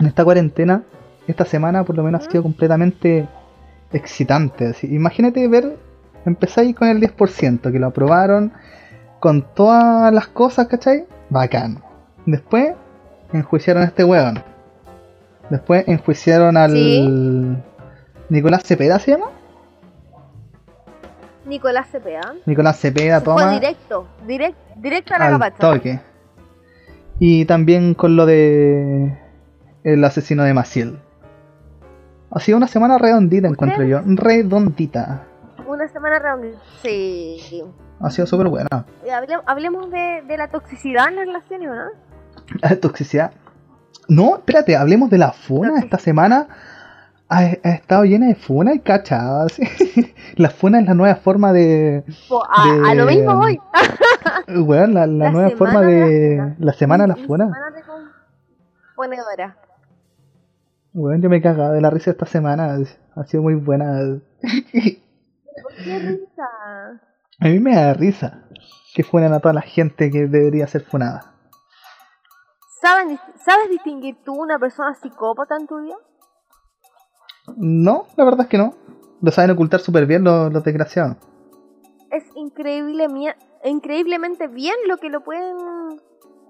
[0.00, 0.82] en esta cuarentena,
[1.26, 3.28] esta semana por lo menos ha sido completamente
[3.92, 4.68] excitante.
[4.68, 4.86] así.
[4.94, 5.76] Imagínate ver,
[6.24, 8.52] empezáis con el 10%, que lo aprobaron
[9.20, 11.04] con todas las cosas, ¿cachai?
[11.30, 11.82] Bacán.
[12.26, 12.74] Después
[13.32, 14.42] enjuiciaron a este weón.
[15.50, 17.56] Después enjuiciaron al Sí.
[18.28, 19.26] Nicolás Cepeda, ¿se llama?
[21.44, 22.34] Nicolás Cepeda.
[22.44, 25.56] Nicolás Cepeda Se fue toma directo, direct, directo a la al capacha.
[25.58, 26.00] toque.
[27.18, 29.16] Y también con lo de
[29.84, 30.98] el asesino de Maciel.
[32.30, 34.00] Ha sido una semana redondita, encuentro yo.
[34.04, 35.24] Redondita.
[35.66, 36.58] Una semana redonda.
[36.82, 37.62] Sí.
[38.00, 38.68] Ha sido súper buena.
[39.10, 42.06] Hable- hablemos de, de la toxicidad en las relaciones, ¿no?
[42.62, 43.32] La toxicidad.
[44.08, 45.78] No, espérate, hablemos de la funa.
[45.78, 46.46] Esta semana
[47.28, 49.58] ha, ha estado llena de funa y cachadas.
[50.36, 52.04] la funa es la nueva forma de.
[52.48, 53.58] A, a lo mismo voy.
[54.48, 57.44] Weón, la, la La nueva forma de la semana de la Una funa.
[57.46, 58.10] semana de con-
[58.94, 59.56] Ponedora.
[60.94, 62.78] Weón, yo me he cagado de la risa esta semana.
[63.16, 64.18] Ha sido muy buena.
[64.40, 66.48] ¿Por qué risa?
[67.40, 68.44] A mí me da risa
[68.94, 71.34] que funen a toda la gente que debería ser funada.
[72.80, 75.96] ¿Saben dis- ¿Sabes distinguir tú una persona psicópata en tu vida?
[77.56, 78.74] No, la verdad es que no.
[79.22, 81.16] Lo saben ocultar súper bien los, los desgraciados.
[82.10, 83.06] Es increíble,
[83.64, 85.56] increíblemente bien lo que lo pueden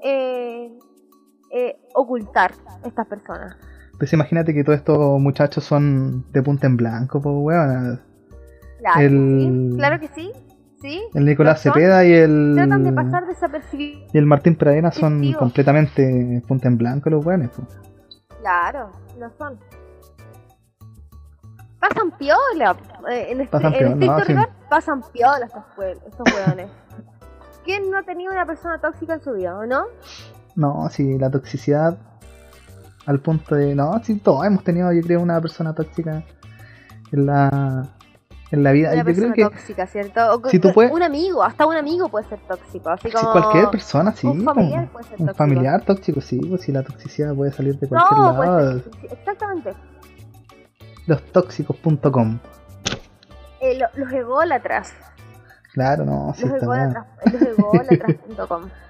[0.03, 0.77] eh,
[1.53, 2.53] eh, ocultar
[2.85, 3.57] estas personas.
[3.99, 8.01] Pues imagínate que todos estos muchachos son de punta en blanco, pues weón.
[8.79, 10.33] Claro, El- que sí, claro que sí.
[10.83, 11.03] ¿sí?
[11.15, 11.63] El Nicolás.
[11.63, 12.53] Cepeda y el.
[12.55, 13.25] Tratan de pasar.
[13.73, 17.69] Y el Martín Pradena son completamente punta en blanco los weones, pues.
[18.41, 19.59] Claro, lo son.
[21.89, 22.77] Pasan piola.
[23.11, 24.33] eh, en, este, Pasan en piola, estricto no, sí.
[24.33, 25.63] rigor, pasan piola estos,
[26.07, 26.71] estos hueones.
[27.65, 29.85] ¿Quién no ha tenido una persona tóxica en su vida, o no?
[30.55, 31.99] No, sí, la toxicidad
[33.07, 33.75] al punto de.
[33.75, 36.23] No, sí, todos hemos tenido, yo creo, una persona tóxica
[37.13, 37.89] en la,
[38.51, 38.89] en la vida.
[38.93, 40.21] Una yo creo persona que tóxica, ¿cierto?
[40.45, 42.89] O Si tú puedes- Un amigo, hasta un amigo puede ser tóxico.
[42.91, 44.27] Así cualquier persona, sí.
[44.29, 45.35] un familiar como- puede ser un tóxico.
[45.45, 48.79] familiar tóxico, sí, pues si la toxicidad puede salir de cualquier No, lado.
[48.79, 49.73] sí, Exactamente.
[51.07, 52.39] Lostóxicos.com.
[53.61, 54.93] Eh, lo- los ególatras.
[55.73, 57.07] Claro, no, sí Los ególatras.
[57.33, 58.71] Los ególatras.com.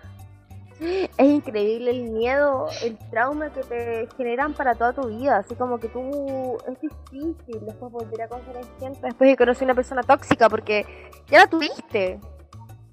[0.78, 5.38] Es increíble el miedo, el trauma que te generan para toda tu vida.
[5.38, 6.58] Así como que tú.
[6.68, 10.50] Es difícil después volver a conocer a gente después de conocer a una persona tóxica
[10.50, 10.84] porque
[11.28, 12.20] ya la tuviste.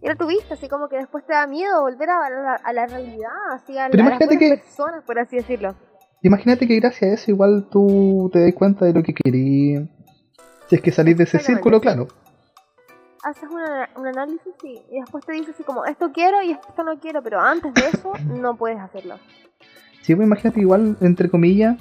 [0.02, 2.86] Ya la tuviste, así como que después te da miedo volver a la, a la
[2.86, 5.76] realidad, así a, a las personas, por así decirlo.
[6.24, 9.84] Imagínate que gracias a eso igual tú te das cuenta de lo que querías.
[10.70, 12.08] Si es que salís de ese círculo, claro.
[13.24, 16.84] Haces una- un análisis sí, y después te dices así como, esto quiero y esto
[16.84, 19.16] no quiero, pero antes de eso no puedes hacerlo.
[20.02, 21.78] Sí, pues imagínate igual, entre comillas,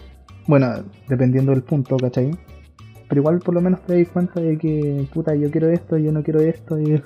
[0.46, 2.36] bueno, dependiendo del punto, ¿cachai?
[3.08, 6.10] Pero igual por lo menos te das cuenta de que, puta, yo quiero esto, yo
[6.12, 7.02] no quiero esto, y,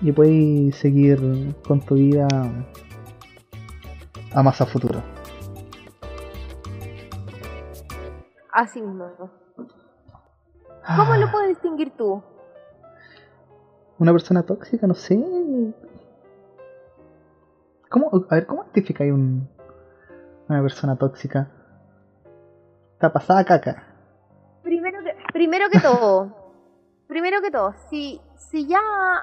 [0.00, 2.26] y puedes seguir con tu vida
[4.32, 5.02] a más a futuro.
[8.58, 9.08] Así mismo.
[9.56, 11.16] ¿Cómo Ah.
[11.16, 12.20] lo puedes distinguir tú?
[14.00, 15.14] Una persona tóxica, no sé.
[17.88, 19.48] ¿Cómo, a ver, ¿cómo identificáis un,
[20.48, 21.48] una persona tóxica?
[22.94, 23.84] Está pasada caca.
[24.62, 26.34] Primero que, primero que todo,
[27.06, 28.80] primero que todo, si, si ya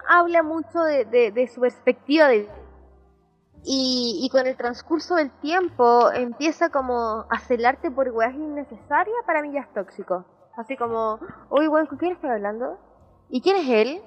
[0.07, 2.47] habla mucho de, de- de su perspectiva de
[3.65, 9.41] y, y con el transcurso del tiempo empieza como a celarte por weas innecesarias, para
[9.41, 10.23] mí ya es tóxico.
[10.55, 12.77] Así como, uy, weón, ¿con quién estoy hablando?
[13.29, 14.01] ¿Y quién es él?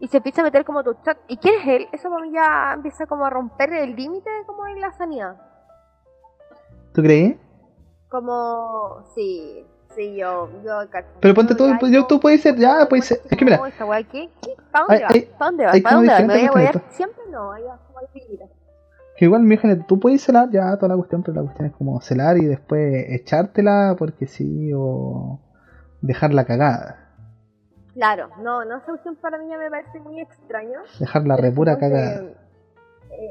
[0.00, 1.18] Y se empieza a meter como tu chat.
[1.28, 1.88] ¿Y quién es él?
[1.92, 5.36] Eso para mí ya empieza como a romper el límite como en la sanidad.
[6.94, 7.36] ¿Tú crees?
[8.08, 10.80] Como, sí, sí, yo, yo.
[11.20, 13.20] Pero ponte tú, yo, tú puedes ser, ya, puedes ser.
[13.28, 13.58] Es que mira.
[14.70, 15.12] ¿Para dónde Hay- vas?
[15.12, 15.74] hay- ¿Para dónde vas?
[15.74, 16.36] hay ¿Para como dónde vas?
[16.36, 17.24] ¿Me voy a siempre?
[17.30, 17.62] No, hay
[18.14, 18.50] límites.
[19.16, 22.00] Que igual, imagínate, tú puedes celar ya toda la cuestión, pero la cuestión es como
[22.00, 25.40] celar y después echártela porque sí o
[26.00, 27.04] dejarla cagada.
[27.94, 30.80] Claro, no, no esa cuestión para mí ya me parece muy extraño.
[30.98, 32.22] Dejarla re pura cagada.
[32.22, 33.30] Eh,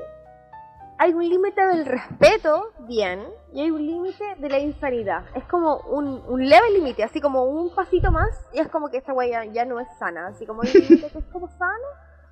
[0.98, 3.20] hay un límite del respeto, bien,
[3.52, 5.24] y hay un límite de la insanidad.
[5.36, 8.98] Es como un, un leve límite, así como un pasito más, y es como que
[8.98, 10.28] esta weá ya, ya no es sana.
[10.28, 11.88] Así como hay un límite que es como sano,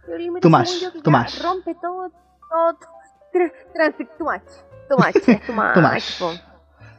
[0.08, 2.10] y un límite que ya rompe todo,
[2.50, 2.78] todo,
[3.34, 3.52] tr-
[4.18, 4.42] too much,
[4.90, 6.20] too much, es too much, Too much.
[6.20, 6.32] po.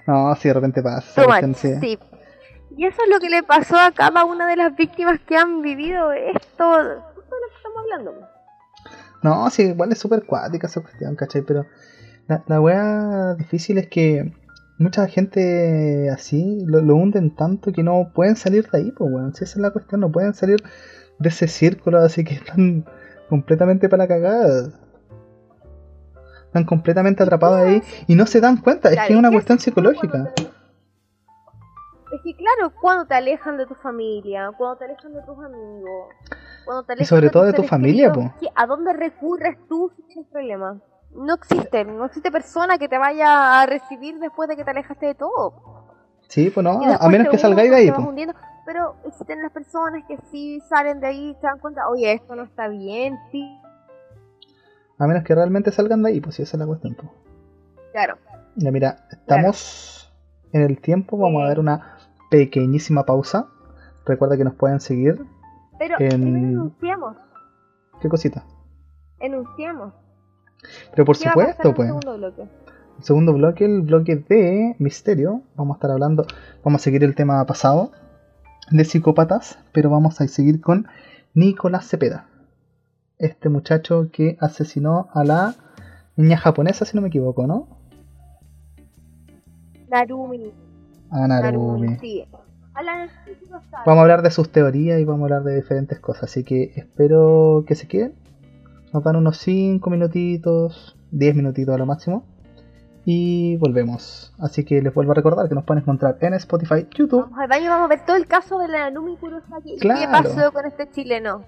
[0.06, 1.22] No, si de repente pasa.
[1.22, 1.74] Too much, sí.
[1.80, 1.98] sí.
[2.76, 5.60] Y eso es lo que le pasó a cada una de las víctimas que han
[5.62, 8.14] vivido esto, de lo que estamos hablando.
[9.22, 11.42] No, sí, igual es súper cuática esa cuestión, ¿cachai?
[11.42, 11.66] Pero
[12.28, 14.32] la, la wea difícil es que
[14.78, 19.34] mucha gente así lo, lo hunden tanto que no pueden salir de ahí, pues weón.
[19.34, 20.62] Si esa es la cuestión, no pueden salir
[21.18, 22.84] de ese círculo, así que están
[23.28, 24.70] completamente para la cagada.
[26.52, 29.58] Están completamente atrapados ahí y no se dan cuenta, es que es ¿y una cuestión
[29.58, 30.34] psicológica.
[30.34, 35.38] te- Es que claro, cuando te alejan de tu familia, cuando te alejan de tus
[35.42, 36.08] amigos,
[36.66, 40.02] cuando te alejan sobre todo de tu familia, queridos, ¿qué- ¿a dónde recurres tú si
[40.02, 40.76] tienes problemas?
[41.14, 45.06] No existe, no existe persona que te vaya a recibir después de que te alejaste
[45.06, 45.54] de todo.
[46.28, 48.06] Sí, pues no, Y a menos que salgáis de ahí, pues.
[48.06, 48.34] hundiendo,
[48.66, 52.36] pero existen las personas que sí salen de ahí y se dan cuenta, oye, esto
[52.36, 53.58] no está bien, sí,
[55.02, 56.94] A menos que realmente salgan de ahí, pues sí, esa es la cuestión.
[56.94, 57.08] pues.
[57.92, 58.18] claro.
[58.54, 60.12] Ya mira, estamos
[60.52, 61.96] en el tiempo, vamos a dar una
[62.30, 63.48] pequeñísima pausa.
[64.04, 65.24] Recuerda que nos pueden seguir.
[65.78, 67.16] Pero En- enunciamos,
[68.00, 68.44] ¿Qué cosita?
[69.18, 69.92] enunciamos.
[70.92, 71.88] Pero por ¿Qué va a pasar en supuesto, el pues.
[71.88, 72.42] segundo bloque?
[72.98, 75.42] El segundo bloque, el bloque de misterio.
[75.56, 76.26] Vamos a estar hablando,
[76.62, 77.90] vamos a seguir el tema pasado
[78.70, 80.86] de psicópatas, pero vamos a seguir con
[81.34, 82.26] Nicolás Cepeda.
[83.22, 85.54] Este muchacho que asesinó a la
[86.16, 87.68] niña japonesa, si no me equivoco, ¿no?
[89.88, 90.52] Narumi.
[91.10, 91.96] Ah, Narumi.
[91.98, 92.24] sí.
[92.74, 93.08] A la-
[93.84, 96.72] Vamos a hablar de sus teorías y vamos a hablar de diferentes cosas, así que
[96.74, 98.14] espero que se queden.
[98.94, 102.24] Nos dan unos 5 minutitos, 10 minutitos a lo máximo.
[103.04, 104.32] Y volvemos.
[104.38, 107.22] Así que les vuelvo a recordar que nos pueden encontrar en Spotify, YouTube.
[107.24, 109.72] Vamos al baño vamos a ver todo el caso de la Narumi Kurosaki.
[109.76, 110.10] ¿Qué Claro.
[110.10, 111.42] pasó con este chileno?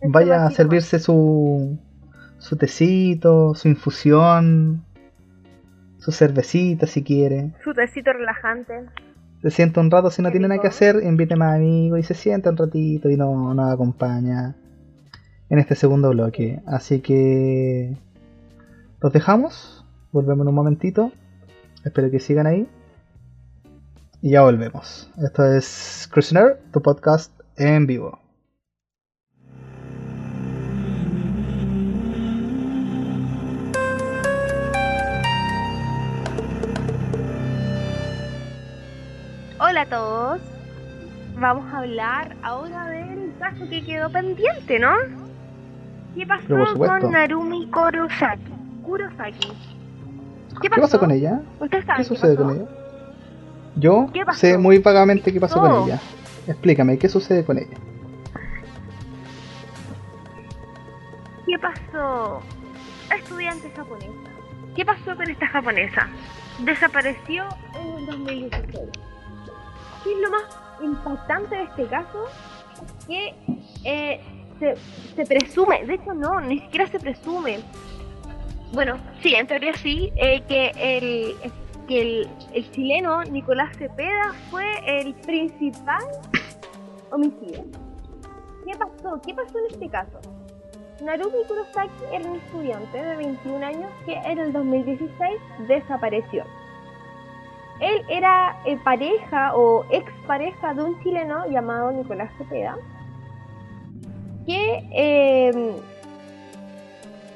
[0.00, 1.78] Este Vaya a servirse su,
[2.38, 4.84] su tecito, su infusión,
[5.98, 7.52] su cervecita si quiere.
[7.64, 8.74] Su tecito relajante.
[9.42, 12.14] Se sienta un rato si no tiene nada que hacer, invite más amigos y se
[12.14, 14.54] sienta un ratito y no- nos acompaña
[15.50, 16.62] en este segundo bloque.
[16.66, 17.96] Así que
[19.00, 21.12] los dejamos, volvemos en un momentito.
[21.84, 22.66] Espero que sigan ahí.
[24.22, 25.10] Y ya volvemos.
[25.22, 28.18] Esto es Cruisener, tu podcast en vivo.
[39.66, 40.42] Hola a todos.
[41.38, 44.92] Vamos a hablar ahora del caso que quedó pendiente, ¿no?
[46.14, 48.52] ¿Qué pasó con Narumi Kurosaki?
[48.82, 49.48] Kurosaki.
[50.60, 50.74] ¿Qué pasó?
[50.74, 51.40] ¿Qué pasa con ella?
[51.60, 52.46] ¿Usted sabe ¿Qué sucede pasó?
[52.46, 52.66] con ella?
[53.76, 55.98] Yo sé muy vagamente qué pasó con ella.
[56.46, 57.78] Explícame, ¿qué sucede con ella?
[61.46, 62.42] ¿Qué pasó?
[63.16, 64.12] Estudiante japonesa.
[64.76, 66.06] ¿Qué pasó con esta japonesa?
[66.58, 67.46] Desapareció
[67.80, 69.13] en el 2016.
[70.04, 70.44] ¿Qué es lo más
[70.82, 72.26] impactante de este caso?
[73.08, 73.34] Que
[73.84, 74.20] eh,
[74.60, 74.76] se,
[75.16, 77.60] se presume, de hecho no, ni siquiera se presume.
[78.72, 81.34] Bueno, sí, en teoría sí, eh, que, el,
[81.88, 86.04] que el, el chileno Nicolás Cepeda fue el principal
[87.10, 87.62] homicida.
[88.66, 89.20] ¿Qué pasó?
[89.24, 90.20] ¿Qué pasó en este caso?
[91.02, 95.10] Narumi Kurosaki era un estudiante de 21 años que en el 2016
[95.68, 96.44] desapareció.
[97.80, 102.76] Él era eh, pareja o ex pareja de un chileno llamado Nicolás Cepeda,
[104.46, 105.76] que eh,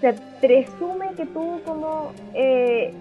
[0.00, 2.94] se presume que tuvo como eh,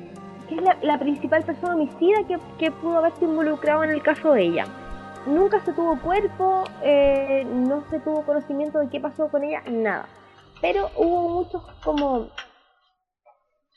[0.49, 2.19] que es la, principal persona homicida
[2.57, 4.65] que, pudo haberse involucrado en el caso de ella.
[5.25, 10.07] Nunca se tuvo cuerpo, eh, no se tuvo conocimiento de qué pasó con ella, nada
[10.61, 12.27] pero hubo muchos como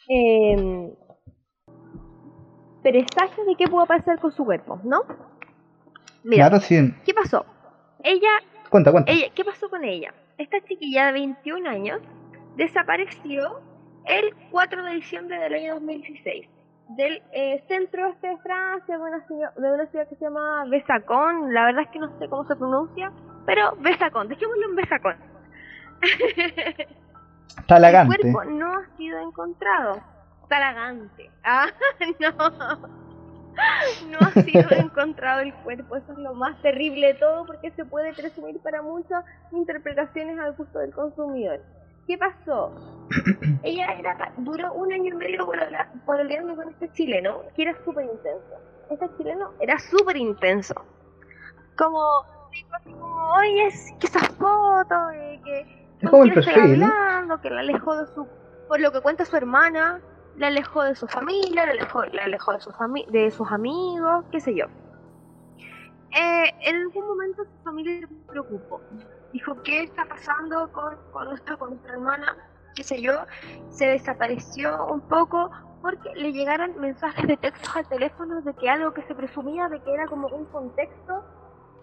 [0.09, 0.92] eh,
[2.83, 5.03] presagios de qué pudo pasar con su cuerpo, ¿no?
[6.25, 6.95] Mira, Claro, sí.
[7.05, 7.45] ¿qué pasó?
[8.03, 8.29] Ella,
[8.69, 9.11] Cuenta, cuenta.
[9.11, 10.12] ella, ¿qué pasó con ella?
[10.38, 12.01] Esta chiquilla de 21 años
[12.57, 13.61] desapareció
[14.07, 16.49] el 4 de diciembre del año 2016
[16.97, 20.64] del eh, centro este de Francia, de una, ciudad, de una ciudad que se llama
[20.69, 23.12] Besacón, la verdad es que no sé cómo se pronuncia,
[23.47, 25.16] pero Besacón, dejémoslo en Besacón.
[27.59, 30.01] Está El cuerpo no ha sido encontrado.
[30.50, 31.30] Talagante.
[31.42, 31.68] Ah,
[32.20, 33.00] no.
[34.10, 35.96] No ha sido encontrado el cuerpo.
[35.96, 40.52] Eso es lo más terrible de todo porque se puede presumir para muchas interpretaciones al
[40.52, 41.60] gusto del consumidor.
[42.06, 42.72] ¿Qué pasó?
[43.62, 45.50] Ella era, duró un año y medio
[46.04, 48.54] pololeando con este chileno que era súper intenso.
[48.90, 50.74] Este chileno era súper intenso.
[51.76, 52.00] Como,
[52.52, 55.60] dijo así como, oye, es que esas fotos, eh, que
[56.00, 56.82] Es como el ¿Con quién estoy perfil.
[56.82, 57.40] hablando?
[57.40, 58.28] Que la alejó de su,
[58.68, 60.00] por lo que cuenta su hermana,
[60.40, 64.24] la alejó de su familia, la alejó, la alejó de, su fami- de sus amigos,
[64.33, 64.64] qué sé yo.
[66.12, 68.81] Eh, en algún momento su familia se preocupó.
[69.35, 72.37] Dijo, ¿qué está pasando con, con, nuestra, con nuestra hermana?
[72.74, 73.12] qué sé yo.
[73.68, 75.50] Se desapareció un poco
[75.83, 79.81] porque le llegaron mensajes de textos al teléfono de que algo que se presumía de
[79.83, 81.24] que era como un contexto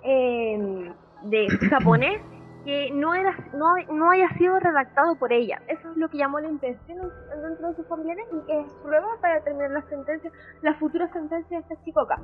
[0.04, 0.92] eh,
[1.24, 2.22] de japonés
[2.66, 5.62] que no era no, no haya sido redactado por ella.
[5.68, 8.72] Eso es lo que llamó la intención en- dentro de sus familiares y que es
[8.84, 12.20] prueba para determinar la sentencia, la futura sentencia de este chico acá.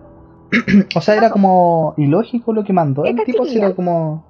[0.96, 3.68] O sea, era como ilógico lo que mandó el Esta tipo, chiquilla.
[3.68, 4.26] era como.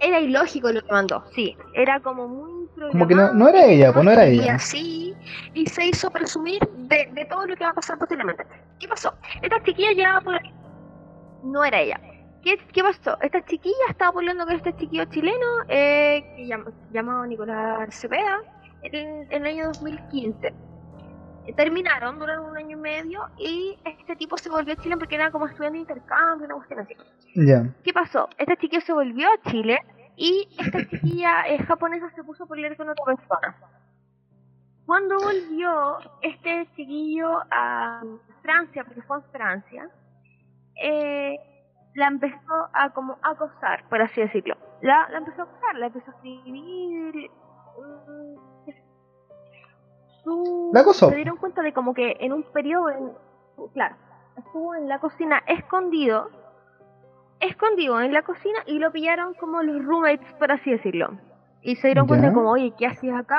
[0.00, 1.56] Era ilógico lo que mandó, sí.
[1.74, 4.54] Era como muy Como que no- no era ella, pues, no era Y ella.
[4.56, 5.14] así,
[5.54, 8.44] y se hizo presumir de, de todo lo que va a pasar posteriormente.
[8.80, 9.14] ¿Qué pasó?
[9.40, 10.34] Esta chiquilla llevaba por
[11.44, 12.00] No era ella.
[12.42, 13.16] ¿Qué, qué pasó?
[13.20, 18.40] Esta chiquilla estaba volviendo con este chiquillo chileno eh, que llam- llamado Nicolás Cepeda
[18.82, 20.48] en, en el año 2015.
[21.46, 25.14] Eh, Terminaron, duraron un año y medio y este tipo se volvió a Chile porque
[25.14, 26.94] era como estudiante de intercambio, una cuestión así.
[27.36, 27.64] Ya.
[27.84, 28.28] ¿Qué pasó?
[28.38, 29.78] Este chiquillo se volvió a Chile
[30.16, 33.56] y esta chiquilla eh, japonesa se puso a pelear con otra persona.
[34.84, 38.02] Cuando volvió este chiquillo a
[38.42, 39.88] Francia, porque fue en Francia,
[40.82, 41.38] eh,
[41.94, 44.56] la empezó a como acosar, por así decirlo.
[44.80, 47.30] La, la empezó a acosar, la empezó a escribir.
[47.78, 48.70] mm,
[50.24, 51.08] su- La acosó.
[51.10, 53.12] se dieron cuenta de como que en un periodo, en-
[53.74, 53.96] claro,
[54.36, 56.30] estuvo en la cocina escondido,
[57.40, 61.10] escondido en la cocina y lo pillaron como los roommates, por así decirlo.
[61.60, 62.34] Y se dieron cuenta Ya.
[62.34, 63.38] como, oye, ¿qué hacías acá?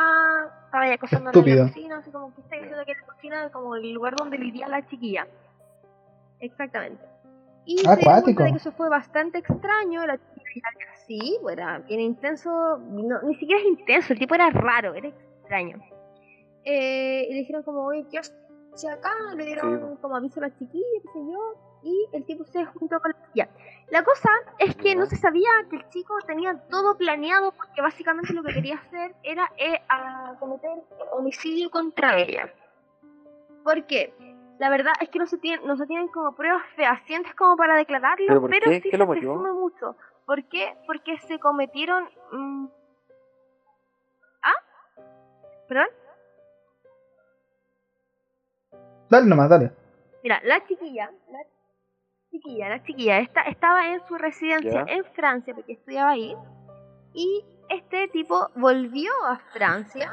[0.65, 3.51] Estaba ya acosando en la cocina, así como que está diciendo que la cocina es
[3.51, 5.27] como el lugar donde vivía la chiquilla.
[6.39, 7.03] Exactamente.
[7.65, 8.23] Y se Acuático.
[8.23, 13.21] cuenta de que eso fue bastante extraño, la chiquilla era así, era bien intenso, no,
[13.23, 15.77] ni siquiera es intenso, el tipo era raro, era extraño.
[16.65, 18.33] Eh, y le dijeron como, oye, ¿qué haces
[18.91, 19.11] acá?
[19.35, 20.01] Le dieron Sí.
[20.01, 23.25] como aviso a la chiquilla, qué sé yo, y el tipo se juntó con la
[23.25, 23.49] chiquilla.
[23.89, 28.33] La cosa es que no se sabía que el chico tenía todo planeado porque básicamente
[28.33, 30.71] lo que quería hacer era eh, a cometer
[31.11, 32.51] homicidio contra ella.
[33.63, 34.13] ¿Por qué?
[34.63, 37.75] La verdad es que no se tienen, no se tienen como pruebas fehacientes como para
[37.75, 39.97] declararlo, ¿Pero pero, sí ¿Qué se presume mucho.
[40.25, 40.77] ¿Por qué?
[40.87, 42.07] Porque se cometieron...
[42.31, 42.67] mm,
[44.41, 44.53] ¿Ah?
[45.67, 45.87] ¿Perdón?
[49.09, 49.73] Dale nomás, dale.
[50.23, 51.39] Mira, la chiquilla, la
[52.31, 54.93] chiquilla, la chiquilla, esta, estaba en su residencia Ya.
[54.93, 56.37] en Francia porque estudiaba ahí.
[57.13, 60.09] Y este tipo volvió a Francia.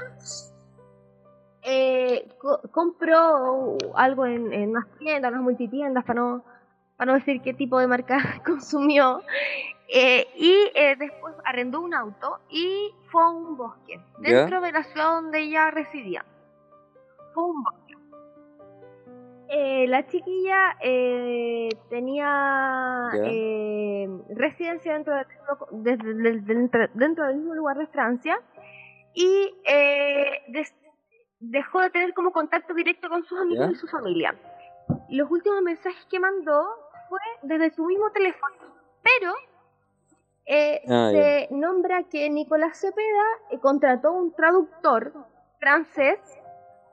[1.62, 6.44] Eh, co- compró algo en, en unas tiendas, unas multitiendas, para no,
[6.96, 9.22] para no decir qué tipo de marca consumió.
[9.92, 14.30] eh, y eh, después arrendó un auto y fue a un bosque, Ya.
[14.40, 16.24] dentro de la ciudad donde ella residía.
[17.34, 17.80] Fue un bosque.
[19.52, 23.18] Eh, la chiquilla eh, tenía Ya.
[23.24, 25.24] eh, residencia dentro, de-
[25.72, 28.40] de- de- de- dentro, dentro del mismo lugar de Francia
[29.12, 30.72] y eh, des-
[31.40, 33.72] dejó de tener como contacto directo con sus amigos Ya.
[33.72, 34.34] y su familia.
[35.08, 36.66] Los últimos mensajes que mandó
[37.08, 38.54] fue desde su mismo teléfono,
[39.02, 39.32] pero
[40.46, 45.12] eh, Ah, se nombra que Nicolás Cepeda eh, contrató un traductor
[45.58, 46.18] francés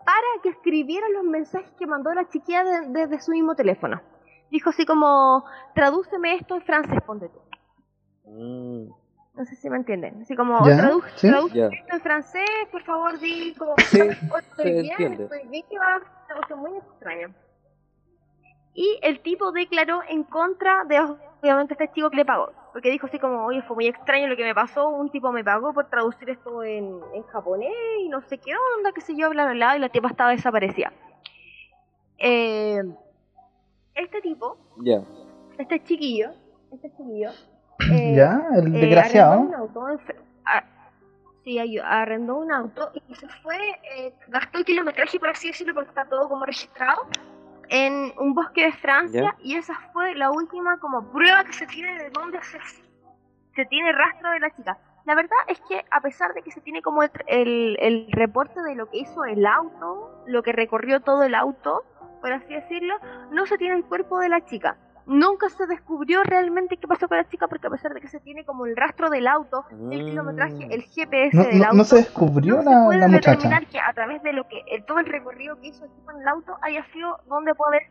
[0.05, 4.01] para que escribiera los mensajes que mandó la chiquilla de- desde su mismo teléfono.
[4.51, 5.43] Dijo así como,
[5.75, 7.39] tradúceme esto en francés, ponte tú.
[8.25, 8.89] Mm,
[9.37, 10.21] No sé si me entienden.
[10.23, 10.77] Así como, ¿Ya?
[10.77, 11.27] tradu ¿Sí?
[11.27, 15.23] esto en francés, por favor, di como, Sí, "Oh, estoy bien, entiende.
[15.25, 17.29] estoy bien, que va, una cosa muy extraña.
[18.73, 20.99] Y el tipo declaró en contra de,
[21.41, 22.51] obviamente, este chico que le pagó.
[22.73, 25.43] Porque dijo así como, oye, fue muy extraño lo que me pasó, un tipo me
[25.43, 27.71] pagó por traducir esto en, en japonés
[28.01, 30.31] y no sé qué onda, qué sé yo, bla, bla, bla, y la tipa estaba
[30.31, 30.91] desaparecida.
[32.17, 32.81] Eh,
[33.95, 35.01] este tipo, Ya.
[35.57, 36.31] este chiquillo,
[36.71, 37.31] este chiquillo,
[37.91, 38.41] eh, ¿Ya?
[38.53, 39.33] El eh, desgraciado.
[39.33, 40.15] arrendó un auto en Fr-
[41.43, 43.57] sí, arrendó un auto y se fue,
[43.95, 47.07] eh, gastó el kilometraje, por así decirlo, porque está todo como registrado,
[47.69, 51.97] en un bosque de Francia y esa fue la última como prueba que se tiene
[52.03, 52.59] de dónde se,
[53.55, 54.77] se tiene rastro de la chica.
[55.05, 58.61] La verdad es que a pesar de que se tiene como el, el, el reporte
[58.61, 61.85] de lo que hizo el auto, lo que recorrió todo el auto,
[62.19, 62.95] por así decirlo,
[63.31, 64.75] no se tiene el cuerpo de la chica.
[65.07, 68.19] Nunca se descubrió realmente qué pasó con la chica porque a pesar de que se
[68.19, 71.83] tiene como el rastro del auto, el kilometraje, el GPS No, del no- auto, no
[71.85, 73.31] se descubrió no se puede la muchacha.
[73.31, 76.11] determinar que a través de lo que el, todo el recorrido que hizo el tipo
[76.11, 77.83] en el auto haya sido donde poder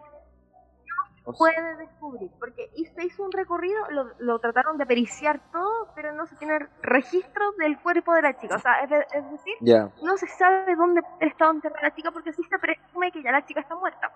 [1.24, 5.88] O sea, puede descubrir porque se hizo un recorrido lo, lo trataron de periciar todo
[5.94, 8.56] pero no se tiene registro del cuerpo de la chica.
[8.56, 9.54] O sea es, de- es decir
[10.02, 13.44] no se sabe dónde estaba enterrada la chica porque sí se presume que ya la
[13.44, 14.12] chica está muerta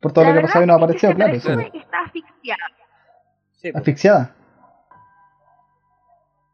[0.00, 1.72] Por todo La lo que pasó y no es que apareció, se claro.
[1.72, 2.62] que está asfixiada
[3.56, 3.76] Sí, pues.
[3.76, 4.34] Asfixiada.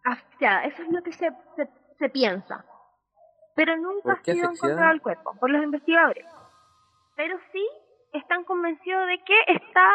[0.05, 1.69] asfixiada eso es lo que se, se,
[1.99, 2.65] se piensa
[3.55, 4.53] pero nunca ¿Por ha sido asfixiada?
[4.53, 6.27] encontrado el cuerpo por los investigadores
[7.17, 7.69] pero sí
[8.13, 9.89] están convencidos de que está.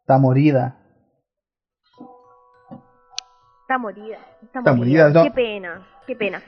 [0.00, 0.76] Está morida.
[3.62, 4.18] Está morida.
[4.42, 5.04] Está, Está morida.
[5.04, 5.22] morida, no.
[5.24, 6.42] Qué pena, qué pena.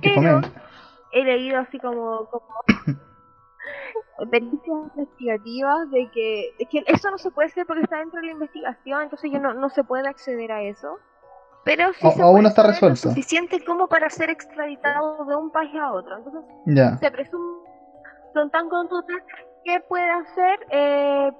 [0.00, 0.40] Qué Pero
[1.12, 2.46] he leído así como, como
[4.28, 4.62] pericias
[4.96, 8.32] investigativas de que, de que eso no se puede hacer porque está dentro de la
[8.32, 10.98] investigación, entonces yo no, no se puede acceder a eso.
[11.64, 13.08] Pero sí O- se aún puede no está saber lo resuelto.
[13.10, 16.16] suficiente como para ser extraditado de un país a otro.
[16.18, 16.96] Entonces Ya.
[16.98, 17.60] se presume
[18.32, 19.26] son tan contundentes
[19.64, 21.30] que puede ser eh,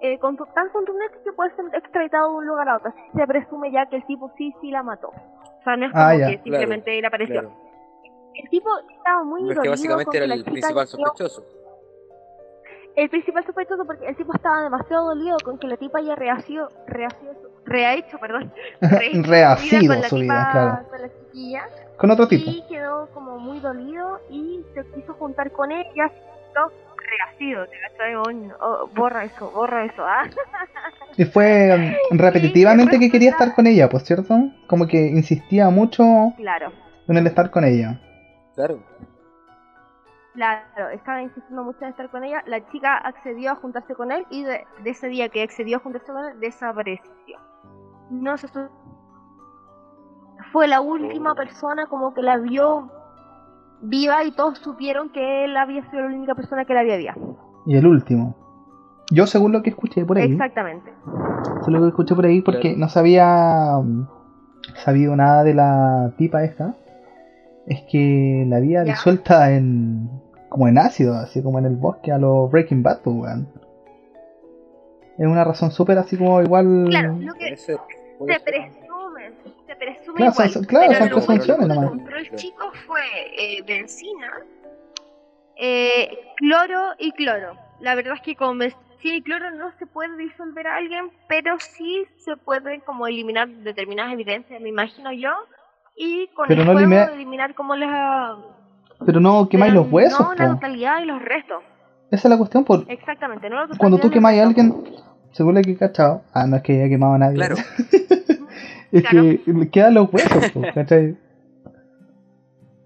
[0.00, 2.94] eh, con- tan contundentes que puede ser extraditado de un lugar a otro.
[3.14, 5.08] Se presume ya que el tipo sí, sí la mató.
[5.08, 6.28] O sea, no es como Ah, ya.
[6.30, 7.40] que simplemente él apareció.
[7.40, 7.56] Claro.
[8.34, 11.42] El tipo estaba muy Es que básicamente era el principal sospechoso.
[12.96, 16.68] El principal sospechoso porque el tipo estaba demasiado dolido con que la tipa haya rehacido,
[16.88, 20.88] rehacido su- rehecho, perdón, rehecho su Rehacido vida con la su vida, tipa- claro.
[20.88, 21.62] con la chiquilla.
[21.98, 22.50] Con otro tipo.
[22.50, 26.10] Y quedó como muy dolido y se quiso juntar con ella.
[26.52, 28.14] Quedó rehacido, te cachai?
[28.16, 28.22] Oh,
[28.60, 30.02] oh, borra eso, borra eso.
[30.04, 30.24] ¿ah?
[31.16, 34.34] Y fue mm, repetitivamente que quería estar con ella, pues, ¿cierto?
[34.66, 36.02] Como que insistía mucho
[36.36, 36.72] Claro.
[37.08, 38.00] en el estar con ella.
[38.54, 38.80] Claro.
[40.36, 42.42] Claro, estaba insistiendo mucho en estar con ella.
[42.46, 45.80] La chica accedió a juntarse con él y de, de ese día que accedió a
[45.80, 47.38] juntarse con él, desapareció.
[48.10, 48.68] No se su-
[50.52, 52.90] Fue la última persona como que la vio
[53.80, 57.36] viva y todos supieron que él había sido la única persona que la había visto.
[57.66, 58.36] Y el último.
[59.10, 60.92] Yo, según lo que escuché por ahí, Exactamente.
[61.60, 62.78] según lo que escuché por ahí, porque Claro.
[62.78, 64.06] no sabía mm,
[64.84, 66.74] sabido nada de la tipa esta,
[67.66, 70.10] es que la había disuelta en.
[70.48, 73.48] Como en ácido, así como en el bosque a los Breaking Bad, pues, weón.
[75.18, 76.86] Es una razón súper así como igual.
[76.90, 77.76] Claro, lo que se
[78.44, 79.32] presume,
[79.66, 81.88] se presume Claro, igual, son- claro, pero son lo presunciones único que nomás.
[81.90, 83.00] compró el chico fue
[83.38, 84.30] eh, benzina,
[85.56, 87.56] eh, cloro y cloro.
[87.80, 91.58] La verdad es que con benzina y cloro no se puede disolver a alguien, pero
[91.60, 95.30] sí se puede como eliminar determinadas evidencias, me imagino yo,
[95.96, 98.36] y con Pero el no fuego elimina- eliminar como la...
[99.04, 100.54] Pero no quemáis pero los huesos, No la po.
[100.54, 101.62] totalidad y los restos.
[102.10, 104.74] Esa es la cuestión, por Exactamente, no la cuando tú quemáis a alguien,
[105.32, 107.56] según lo que he cachado, ah, no es que haya quemado a nadie, Claro.
[108.92, 109.22] es Claro.
[109.22, 111.16] que le quedan los huesos, po, ¿cachai?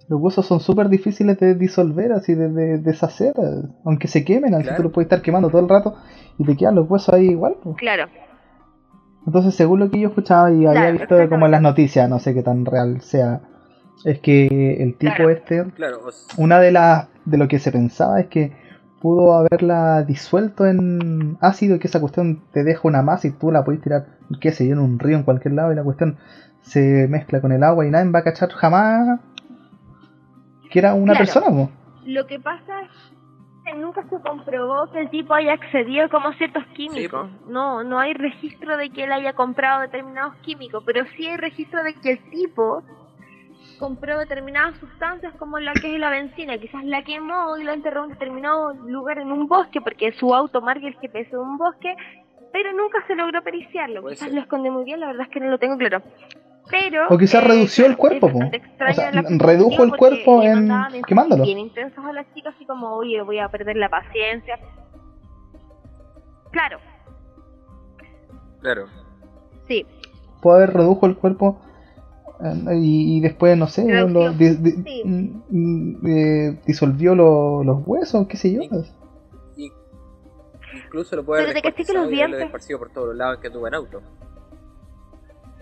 [0.08, 3.34] Los huesos son súper difíciles de disolver, así de, de deshacer,
[3.84, 4.76] aunque se quemen, así Claro.
[4.78, 5.94] tú los puedes estar quemando todo el rato
[6.38, 7.54] y te quedan los huesos ahí igual.
[7.62, 7.74] po.
[7.76, 8.06] Claro,
[9.26, 12.32] Entonces, según lo que yo escuchaba y había visto como en las noticias, no sé
[12.34, 13.42] qué tan real sea,
[14.04, 15.30] es que el tipo Claro.
[15.30, 18.52] este Claro, o sea, una de las de lo que se pensaba es que
[19.00, 23.50] pudo haberla disuelto en ácido y que esa cuestión te deja una masa y tú
[23.50, 24.06] la puedes tirar,
[24.40, 26.16] qué sé yo, en un río en cualquier lado y la cuestión
[26.62, 29.20] se mezcla con el agua y nadie va a cachar jamás
[30.70, 31.18] que era una Claro.
[31.18, 31.70] persona, po.
[32.06, 32.90] Lo que pasa es
[33.64, 37.28] que nunca se comprobó que el tipo haya accedido como a ciertos químicos.
[37.48, 41.82] No, no hay registro de que él haya comprado determinados químicos, pero sí hay registro
[41.82, 42.82] de que el tipo
[43.80, 48.04] compró determinadas sustancias como la que es la benzina, quizás la quemó y la enterró
[48.04, 51.96] en determinado lugar en un bosque, porque su auto marca el GPS de un bosque,
[52.52, 54.02] pero nunca se logró periciarlo.
[54.02, 54.34] Puede Quizás ser.
[54.36, 56.02] lo esconde muy bien, la verdad es que no lo tengo claro.
[56.70, 60.70] Pero, O quizás eh, redució el cuerpo, O sea, redujo el cuerpo en
[61.08, 61.42] quemándolo.
[61.42, 64.58] Bien intensos a las chicas, así como, oye, voy a perder la paciencia.
[66.52, 66.78] Claro,
[68.60, 68.86] claro.
[69.68, 69.86] sí,
[70.42, 71.60] Pudo haber redujo el cuerpo
[72.74, 75.02] y, y después, no sé, Redució, lo- di- di- sí.
[75.04, 78.62] mm, mm, eh, disolvió lo- los huesos, qué sé yo.
[79.56, 79.70] Y
[80.74, 81.56] incluso lo puede haber
[82.30, 84.00] los esparcido por todos lados que tuvo en auto.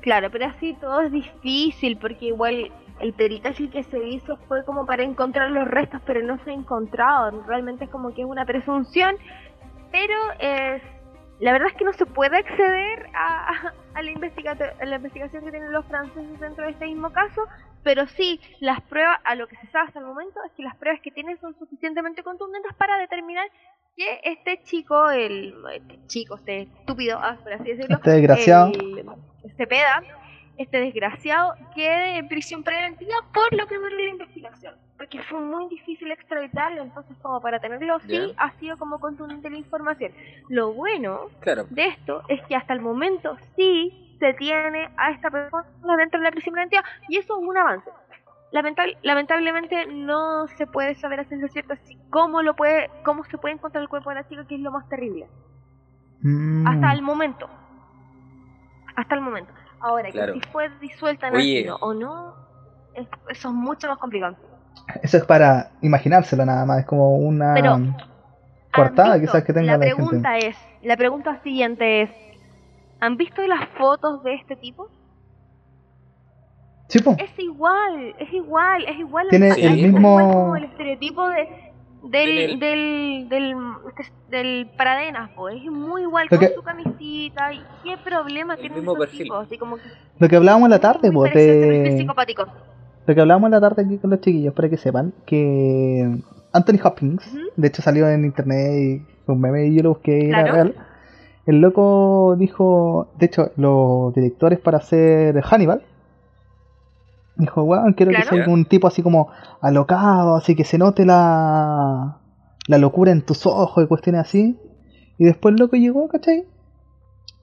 [0.01, 2.71] claro, pero así todo es difícil porque igual
[3.01, 6.55] el peritaje que se hizo fue como para encontrar los restos, pero no se ha
[6.55, 7.43] encontrado.
[7.47, 9.15] Realmente es como que es una presunción,
[9.93, 10.83] pero es
[11.41, 13.49] la verdad es que no se puede acceder a,
[13.95, 14.11] a la,
[14.81, 17.43] a la investigación que tienen los franceses dentro de este mismo caso,
[17.83, 20.77] pero sí, las pruebas, a lo que se sabe hasta el momento, es que las
[20.77, 23.47] pruebas que tienen son suficientemente contundentes para determinar
[23.97, 28.73] que este chico, el este chico, este estúpido, ah, por así decirlo, Este desgraciado.
[28.73, 30.03] el Cepeda,
[30.59, 34.75] este desgraciado, quede en prisión preventiva por lo que duele la investigación.
[34.97, 38.35] Porque fue muy difícil extraditarlo, entonces como para tenerlo sí, Ya.
[38.37, 40.13] ha sido como contundente la información.
[40.49, 41.65] Lo bueno Claro.
[41.71, 45.65] de esto es que hasta el momento sí se tiene a esta persona
[45.97, 47.89] dentro de la prisión preventiva y eso es un avance.
[48.51, 53.39] Lamental- lamentablemente no se puede saber a ciencia cierta si cómo lo puede, cómo se
[53.39, 55.29] puede encontrar el cuerpo de la chica, que es lo más terrible.
[56.23, 56.67] Mm.
[56.67, 57.49] Hasta el momento.
[58.97, 59.53] Hasta el momento.
[59.81, 60.35] Ahora, Claro.
[60.35, 61.59] que si fue disuelta en Oye.
[61.61, 62.35] ácido o no,
[62.95, 64.37] es- eso es mucho más complicado.
[65.03, 67.77] Eso es para imaginárselo nada más, es como una Pero,
[68.75, 69.33] coartada ¿Han visto?
[69.35, 69.97] quizás que tenga la la, gente.
[70.03, 72.11] pregunta es, la pregunta siguiente es,
[73.01, 74.89] ¿han visto las fotos de este tipo?
[76.89, 76.99] Sí.
[77.19, 79.27] Es igual, es igual, es igual.
[79.27, 81.68] al- Tiene el al- mismo- es como el estereotipo de
[82.03, 83.55] del Tiene del del
[84.31, 85.49] del Paradenas, po.
[85.49, 89.23] es muy igual Lo con que- su camisita y qué problema tienen mismo esos perfil.
[89.25, 89.83] tipos, así como que
[90.19, 91.95] Lo que hablábamos en la tarde, perfil de...
[91.99, 92.45] psicopático.
[93.07, 96.19] Lo que hablábamos en la tarde aquí con los chiquillos, para que sepan, que
[96.53, 97.23] Anthony Hopkins,
[97.57, 100.43] de hecho salió en internet y fue un meme y yo lo busqué y era
[100.43, 100.53] Claro.
[100.55, 100.75] real.
[101.47, 105.83] El loco dijo, de hecho, los directores para hacer Hannibal,
[107.39, 108.29] dijo, weón, quiero Claro.
[108.31, 109.29] que sea un tipo así como
[109.63, 112.19] alocado, así que se note la,
[112.67, 114.59] la locura en tus ojos y cuestiones así.
[115.19, 116.45] Y después el loco llegó, ¿cachai?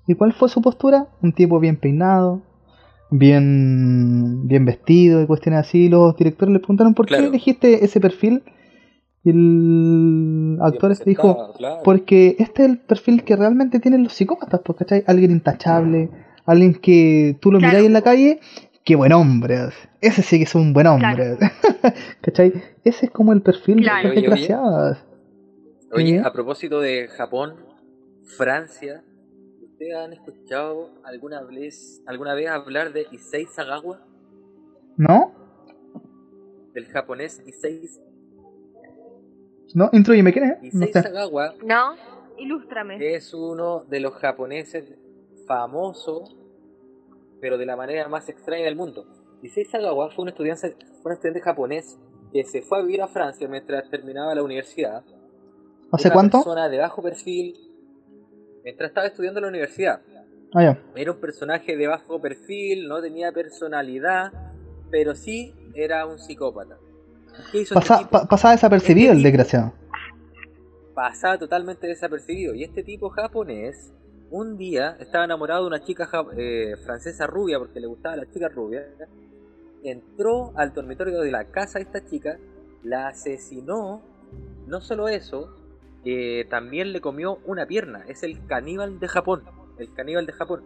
[0.08, 1.08] ¿Y cuál fue su postura?
[1.22, 2.42] Un tipo bien peinado,
[3.12, 5.90] bien, bien vestido y cuestiones así.
[5.90, 8.44] Los directores le preguntaron por qué elegiste ese perfil.
[9.24, 11.78] Y el actor este dijo, claro.
[11.84, 15.04] porque este es el perfil que realmente tienen los psicópatas, pues, ¿cachai?
[15.08, 16.12] Alguien intachable,
[16.46, 17.72] alguien que tú lo Claro.
[17.72, 18.40] miráis en la calle,
[18.86, 19.70] qué buen hombre.
[20.00, 21.38] Ese sí que es un buen hombre.
[22.22, 22.54] ¿Cachai?
[22.84, 24.10] Ese es como el perfil Claro.
[24.10, 24.22] de los Oye, oye.
[24.38, 24.98] desgraciados.
[25.92, 26.26] Oye, ¿Sí?
[26.26, 27.56] a propósito de Japón,
[28.24, 29.04] Francia,
[29.64, 34.00] ¿ustedes han escuchado alguna vez, alguna vez hablar de Issei Sagawa?
[34.98, 35.34] ¿No?
[36.74, 37.82] Del japonés Issei,
[39.74, 39.90] ¿No?
[39.94, 40.74] Intrúyeme, ¿quién es?
[40.74, 41.02] No Issei sé.
[41.02, 41.96] Sagawa ¿No?
[42.38, 43.16] Ilústrame.
[43.16, 44.94] es uno de los japoneses
[45.48, 46.36] famosos,
[47.42, 49.06] pero de la manera más extraña del mundo.
[49.42, 51.98] Issei Sagawa fue un estudiante, un estudiante japonés
[52.32, 55.04] que se fue a vivir a Francia mientras terminaba la universidad.
[55.92, 56.38] ¿Hace una cuánto?
[56.40, 57.56] persona de bajo perfil
[58.64, 60.02] mientras estaba estudiando en la universidad.
[60.54, 60.84] Ah, ya.
[60.96, 64.32] Era un personaje de bajo perfil, no tenía personalidad,
[64.90, 66.78] pero sí era un psicópata.
[67.52, 69.74] ¿Qué hizo Pasa- este pa- pasaba desapercibido Este el desgraciado.
[70.94, 72.56] Pasaba totalmente desapercibido.
[72.56, 73.94] Y este tipo japonés,
[74.32, 78.50] un día, estaba enamorado de una chica eh, francesa rubia, porque le gustaba la chica
[78.50, 78.86] rubia.
[79.84, 82.38] Entró al dormitorio de la casa de esta chica,
[82.84, 84.02] la asesinó.
[84.68, 85.56] No solo eso,
[86.04, 88.04] que también le comió una pierna.
[88.08, 89.44] Es el caníbal de Japón.
[89.78, 90.64] El caníbal de Japón.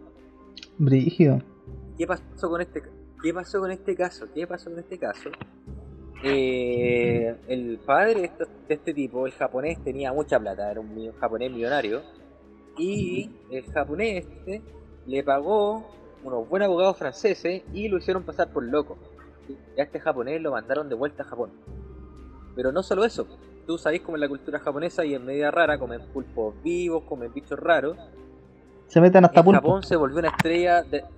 [0.78, 1.42] Brígido.
[1.98, 2.82] ¿Qué pasó con este
[3.22, 4.26] qué pasó con este caso?
[4.34, 5.30] ¿Qué pasó con este caso?
[6.22, 11.12] Eh, el padre de este, de este tipo, el japonés, tenía mucha plata, era un
[11.18, 12.02] japonés millonario.
[12.76, 14.62] Y el japonés este
[15.06, 15.84] le pagó
[16.22, 18.98] unos buenos abogados franceses y lo hicieron pasar por loco.
[19.48, 21.50] Y a este japonés lo mandaron de vuelta a Japón.
[22.54, 23.26] Pero no solo eso,
[23.66, 27.32] tú sabés como en la cultura japonesa y en media rara comen pulpos vivos, comen
[27.32, 27.96] bichos raros.
[28.88, 29.60] Se meten hasta En pulpo.
[29.60, 31.04] Japón se volvió una estrella de...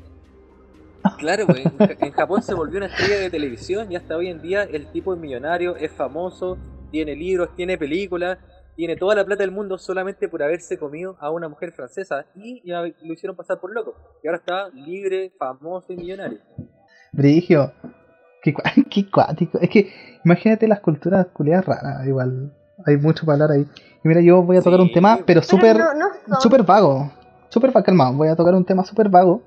[1.18, 4.40] Claro, en Ja- en Japón se volvió una estrella de televisión y hasta hoy en
[4.40, 6.56] día el tipo es millonario, es famoso,
[6.92, 8.38] tiene libros, tiene películas,
[8.76, 12.62] tiene toda la plata del mundo solamente por haberse comido a una mujer francesa y
[12.66, 13.94] ya lo hicieron pasar por loco.
[14.22, 16.38] Y ahora está libre, famoso y millonario.
[17.12, 17.72] Brigio.
[18.42, 18.54] Qué,
[18.90, 19.58] qué cuático.
[19.60, 19.92] Es que
[20.24, 22.06] imagínate las culturas culiadas raras.
[22.06, 22.52] Igual.
[22.86, 23.66] Hay mucho para hablar ahí.
[24.04, 25.84] Y mira, yo voy a tocar un tema, pero súper no,
[26.26, 27.12] no son- vago.
[27.50, 28.14] Súper va- calmado.
[28.14, 29.42] Voy a tocar un tema súper vago.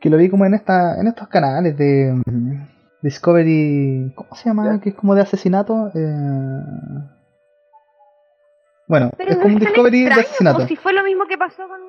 [0.00, 2.66] Que lo vi como en esta en estos canales de mm,
[3.02, 4.12] Discovery.
[4.14, 4.72] ¿Cómo se llama?
[4.72, 4.80] ¿Ya?
[4.80, 5.90] Que es como de asesinato.
[5.94, 6.60] Eh...
[8.88, 10.58] Bueno, Pero es no como un Discovery de extraño, asesinato.
[10.60, 11.80] po, Si fue lo mismo que pasó con.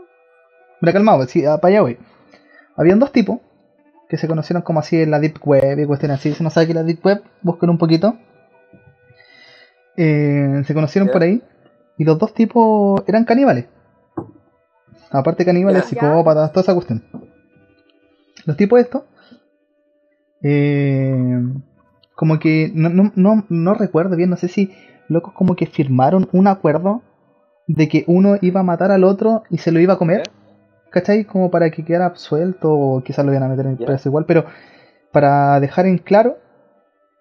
[0.82, 1.98] Mira, calmado, sí, ah, para allá voy.
[2.76, 3.40] Habían dos tipos
[4.10, 6.34] que se conocieron como así en la Deep Web y cuestiones así.
[6.34, 8.16] Si no sabe qué es la Deep Web, busquen un poquito.
[9.96, 11.14] Eh, se conocieron Ya.
[11.14, 11.42] por ahí
[11.98, 13.66] y los dos tipos eran caníbales.
[15.12, 15.90] Aparte caníbales, Ya.
[15.90, 17.04] psicópatas, toda esa cuestión.
[18.46, 19.04] Los tipos estos,
[20.44, 21.42] eh,
[22.16, 24.72] como que no, no, no, no recuerdo bien, no sé si
[25.10, 27.02] locos como que firmaron un acuerdo
[27.68, 30.24] de que uno iba a matar al otro y se lo iba a comer.
[30.90, 31.26] ¿Cachai?
[31.26, 34.46] Como para que quedara absuelto o quizás lo iban a meter en preso igual, pero
[35.12, 36.38] para dejar en claro,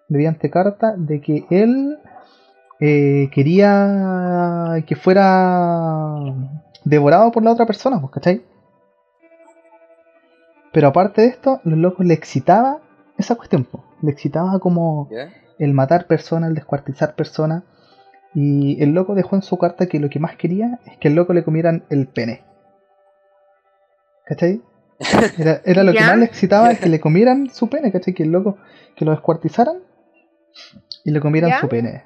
[0.08, 1.98] mediante carta, de que él
[2.80, 6.16] eh, quería que fuera
[6.84, 8.44] devorado por la otra persona, pues, ¿cachai?
[10.72, 12.80] Pero aparte de esto, los locos le excitaba
[13.16, 13.82] esa cuestión, pues.
[14.02, 15.08] le excitaba como
[15.58, 17.62] el matar personas, el descuartizar personas.
[18.38, 21.14] Y el loco dejó en su carta que lo que más quería es que el
[21.14, 22.42] loco le comieran el pene.
[24.26, 24.60] ¿Cachai?
[25.38, 28.14] Era, era lo que más le excitaba que le comieran su pene, ¿cachai?
[28.14, 28.56] Que el loco,
[28.94, 29.76] que lo descuartizaran
[31.04, 31.60] y le comieran ¿Ya?
[31.60, 32.04] su pene.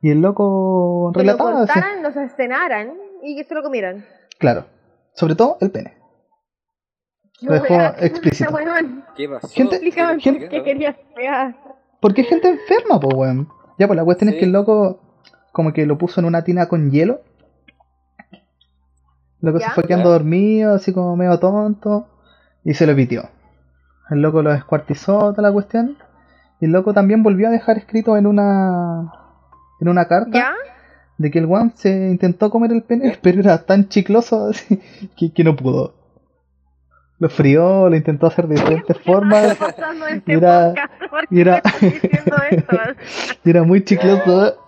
[0.00, 2.92] Y el loco Que lo relataba cortaran, los escenaran
[3.22, 4.04] y que se lo comieran.
[4.38, 4.66] claro,
[5.14, 5.94] sobre todo el pene.
[7.42, 8.56] Lo dejó qué explícito.
[9.16, 9.48] ¿Qué pasó?
[9.48, 11.56] Gente- Explícame gente- qué querías pegar.
[12.00, 13.48] Porque es gente enferma, pues, weón.
[13.78, 14.38] Ya, pues la cuestión es Sí.
[14.40, 15.00] que el loco
[15.54, 17.20] como que lo puso en una tina con hielo.
[18.32, 18.40] El
[19.40, 22.08] loco se fue quedando dormido, así como medio tonto,
[22.64, 23.28] y se lo pitió.
[24.10, 25.96] El loco lo descuartizó, toda la cuestión.
[26.60, 29.12] Y el loco también volvió a dejar escrito en una
[29.80, 30.54] en una carta ¿Ya?
[31.18, 34.82] de que el one se intentó comer el pene, pero era tan chicloso así,
[35.16, 35.94] que, que no pudo.
[37.20, 39.56] Lo frió, lo intentó hacer de diferentes formas.
[40.10, 40.32] este
[41.80, 42.76] diciendo esto?
[43.44, 44.63] Y era muy chicloso.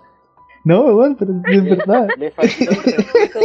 [0.66, 2.08] No, weón, pero es verdad.
[2.18, 3.38] Le faltó el respeto,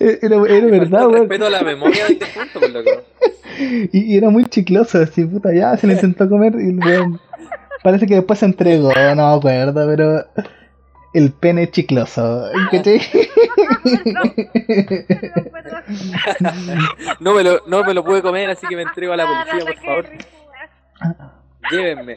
[0.22, 1.20] Era, era le faltó verdad, weón.
[1.20, 2.90] respeto a la memoria de este punto, por loco.
[3.92, 7.20] Y, y era muy chicloso, así, puta, ya se le intentó comer y el weón.
[7.82, 10.24] Parece que después se entregó, no me acuerdo, pero.
[11.12, 12.44] El pene chicloso.
[12.70, 13.00] ¿cachai?
[17.20, 19.64] No me, lo, no me lo pude comer, así que me entrego a la policía,
[19.64, 20.06] por Qué favor.
[21.70, 22.14] Llévenme.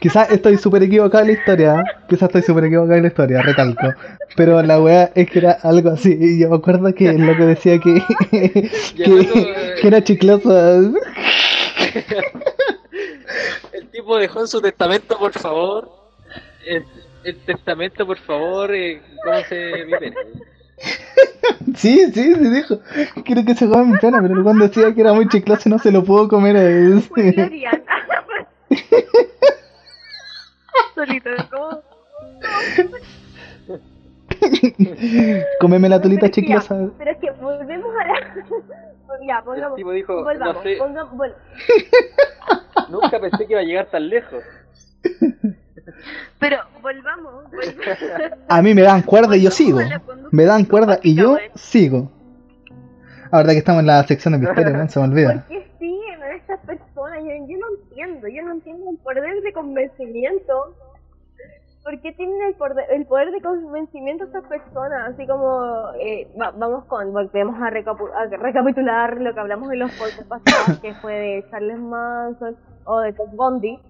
[0.00, 1.74] Quizás estoy súper equivocado en la historia.
[1.80, 1.82] ¿eh?
[2.08, 3.88] Quizás estoy súper equivocado en la historia, recalco.
[4.36, 6.16] Pero la weá es que era algo así.
[6.18, 8.02] Y yo me acuerdo que lo que decía que.
[8.32, 8.70] El
[9.28, 10.92] que, que era chicloso.
[13.92, 15.90] tipo dejó en su testamento, por favor.
[16.64, 16.84] El,
[17.24, 20.16] el testamento, por favor, eh, ¿cómo se mi pene?
[21.76, 22.80] Sí, sí, sí, dijo.
[23.24, 25.90] Quiero que se coma mi pena, pero cuando decía que era muy chicloso no se
[25.90, 27.02] lo puedo comer a él.
[28.90, 29.08] Glorian.
[30.94, 31.82] Solito, ¿cómo?
[35.60, 36.88] Cómeme la tulita chiclosa.
[36.98, 38.14] Pero es que volvemos a la.
[39.26, 39.76] ya, El pongamos.
[39.76, 41.34] tipo dijo, volvamos, no sé, pongamos- vol-
[42.90, 44.42] nunca pensé que iba a llegar tan lejos.
[46.38, 47.32] Pero volvamos.
[47.50, 48.38] volvamos.
[48.48, 49.80] A mí me dan cuerda y yo sigo.
[50.30, 52.12] Me dan cuerda y yo psicopática, sigo.
[53.32, 54.88] La verdad que estamos en la sección de misterio, ¿no?
[54.88, 55.44] se me ¿Por olvida.
[55.48, 57.18] qué siguen a estas personas?
[57.20, 57.57] Yo, yo
[58.04, 60.74] entiendo, yo no entiendo el poder de convencimiento.
[61.84, 65.14] ¿Por qué tienen el poder, el poder de convencimiento estas personas?
[65.14, 69.78] Así como, eh, va- vamos con, volvemos a, recapu- a recapitular lo que hablamos en
[69.78, 73.80] los podcasts pasados, que fue de Charles Manson o de Ted Bundy.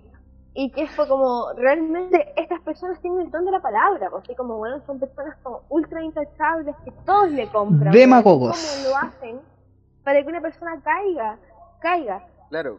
[0.55, 4.35] Y que fue como, realmente estas personas tienen el don de la palabra, pues, así
[4.35, 7.93] como, bueno, son personas como ultra intachables que todos le compran.
[7.93, 8.57] Demagogos.
[8.85, 9.41] ¿Cómo lo hacen?
[10.05, 11.37] Para que una persona caiga,
[11.81, 12.23] caiga.
[12.49, 12.79] Claro.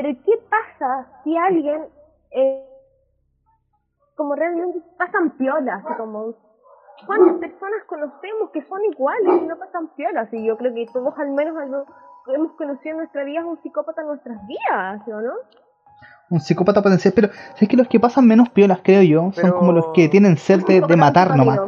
[0.00, 1.82] Pero ¿qué pasa si alguien,
[2.30, 2.64] eh,
[4.14, 5.82] como realmente pasan piolas?
[5.96, 6.34] Como,
[7.04, 10.32] ¿cuántas personas conocemos que son iguales y no pasan piolas?
[10.32, 11.84] Y yo creo que todos al menos algo
[12.28, 15.32] hemos conocido en nuestra vida un psicópata en nuestras vidas, ¿sí o no?
[16.30, 19.72] Un psicópata potencial, pero es que los que pasan menos piolas, creo yo, son como
[19.72, 21.58] los que tienen sed de, matar nomás.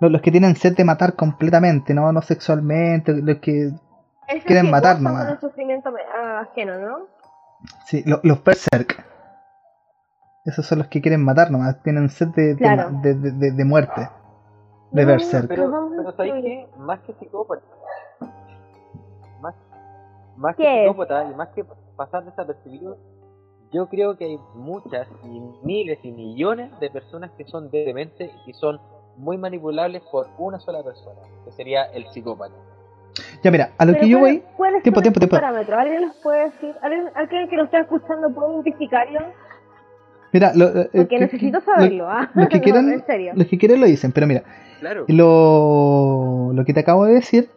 [0.00, 3.72] Los, los que tienen sed de matar completamente, no, no sexualmente, los que
[4.46, 5.32] Quieren que matar nomás.
[5.32, 7.23] el sufrimiento ah, ajeno, ¿no?
[7.86, 9.04] Sí, lo- los berserk.
[10.44, 12.90] Esos son los que quieren matar nomás, tienen sed de, de Claro.
[13.02, 14.08] de, de- de- de muerte.
[14.90, 15.48] De No, berserk.
[15.48, 16.68] Pero, Nos vamos a pero ¿sabéis qué?
[16.78, 17.62] Más que psicópata.
[19.40, 19.54] Más,
[20.36, 21.64] más ¿Qué que psicópata y más que
[21.96, 22.98] pasar desapercibido,
[23.72, 28.52] yo creo que hay muchas y miles y millones de personas que son dementes y
[28.52, 28.80] son
[29.16, 32.54] muy manipulables por una sola persona, que sería el psicópata.
[33.44, 35.36] Ya mira, a lo Pero que yo ¿cuál- voy, ¿Cuáles Tiempo, tiempo, tiempo.
[35.36, 35.78] parámetros?
[35.78, 36.74] ¿Alguien los puede decir?
[36.82, 39.20] ¿Alguien, alguien que nos está escuchando puede identificarlo?
[40.32, 42.30] mira, lo, eh, Porque que- necesito que- saberlo, ¿ah?
[42.34, 43.32] los que No, quieran- en serio.
[43.36, 44.42] Los que quieren lo dicen, pero mira,
[44.80, 45.04] Claro.
[45.08, 47.50] lo, lo que te acabo de decir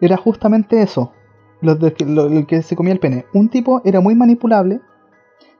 [0.00, 1.12] era justamente eso.
[1.60, 3.24] Lo, de que- lo- lo que se comía el pene.
[3.34, 4.80] Un tipo era muy manipulable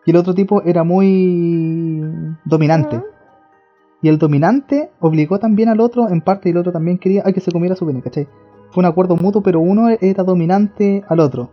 [0.07, 2.05] y el otro tipo era muy
[2.45, 3.03] dominante.
[4.03, 7.33] Y el dominante obligó también al otro, en parte, y el otro también quería a
[7.33, 8.29] que se comiera su pene, ¿cachai?
[8.75, 11.51] Fue un acuerdo mutuo, pero uno era dominante al otro.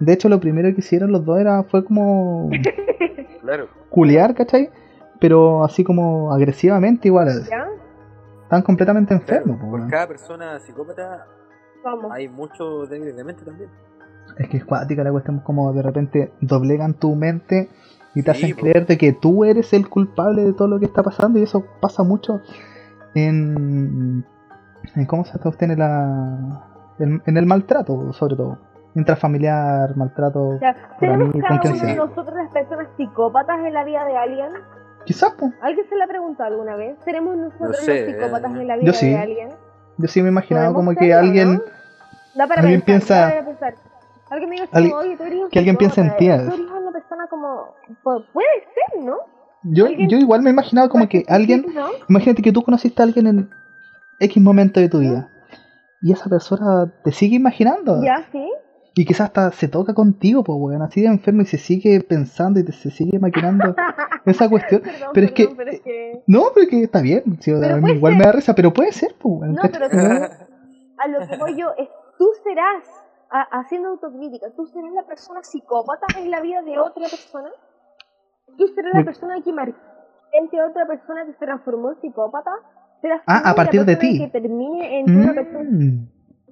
[0.00, 2.48] De hecho, lo primero que hicieron los dos era fue como
[3.42, 3.68] Claro.
[3.90, 4.70] culear, ¿cachai?
[5.20, 7.28] Pero así como agresivamente igual.
[7.48, 7.66] ¿Ya?
[8.44, 11.26] Están completamente enfermos, Por cada persona psicópata
[11.82, 12.12] ¿Cómo?
[12.12, 13.68] hay muchos débiles de mente también.
[14.38, 17.68] Es que es cuática la cuestión, como de repente doblegan tu mente
[18.14, 20.86] y te Sí, hacen creer de que tú eres el culpable de todo lo que
[20.86, 22.40] está pasando y eso pasa mucho
[23.14, 24.24] en,
[24.94, 26.64] en ¿cómo se sostiene la
[26.98, 28.58] en, en el maltrato sobre todo
[28.94, 34.16] intrafamiliar maltrato por ¿tenemos cada uno de nosotros las personas psicópatas en la vida de
[34.16, 34.48] alguien?
[35.04, 36.96] quizás pues ¿Alguien se la ha preguntado alguna vez?
[37.04, 39.08] ¿Tenemos nosotros No sé, los psicópatas eh, en la vida yo sí.
[39.10, 39.48] de alguien?
[39.98, 41.60] yo sí me imaginaba ¿Podemos como que alguien no?
[42.34, 43.74] Da para alguien pensar, piensa- da para pensar.
[44.30, 46.48] Alguien me diga como, oye, tú eres un que alguien piensa en ti, Tú eres
[46.70, 47.74] una persona como...
[48.02, 49.16] pu- Puede ser, ¿no?
[49.64, 51.66] yo alguien- yo igual me imaginaba como que alguien
[52.08, 53.50] imagínate que tú conociste a alguien en
[54.22, 55.28] X momento de tu vida
[56.00, 58.48] y esa persona te sigue imaginando Ya, sí.
[58.94, 62.60] Y quizás hasta se toca contigo, pues, weón, así de enfermo y se sigue pensando
[62.60, 63.74] y te, se sigue maquinando
[64.26, 64.82] esa cuestión.
[64.82, 66.22] Perdón, Pero es que- pero es que...
[66.26, 68.18] No, pero que está bien, sí, igual ser.
[68.18, 69.54] me da risa, pero puede ser, pues, weón.
[69.54, 72.84] No, pero a lo que voy yo es, tú serás,
[73.30, 77.48] a- haciendo autocrítica, tú serás la persona psicópata en la vida de otra persona.
[78.58, 82.50] Tú serás la persona que marcó a otra persona que se transformó en psicópata.
[83.02, 84.18] Serás Ah, tú a la partir de ti.
[84.18, 86.06] Que termine en una persona Mm,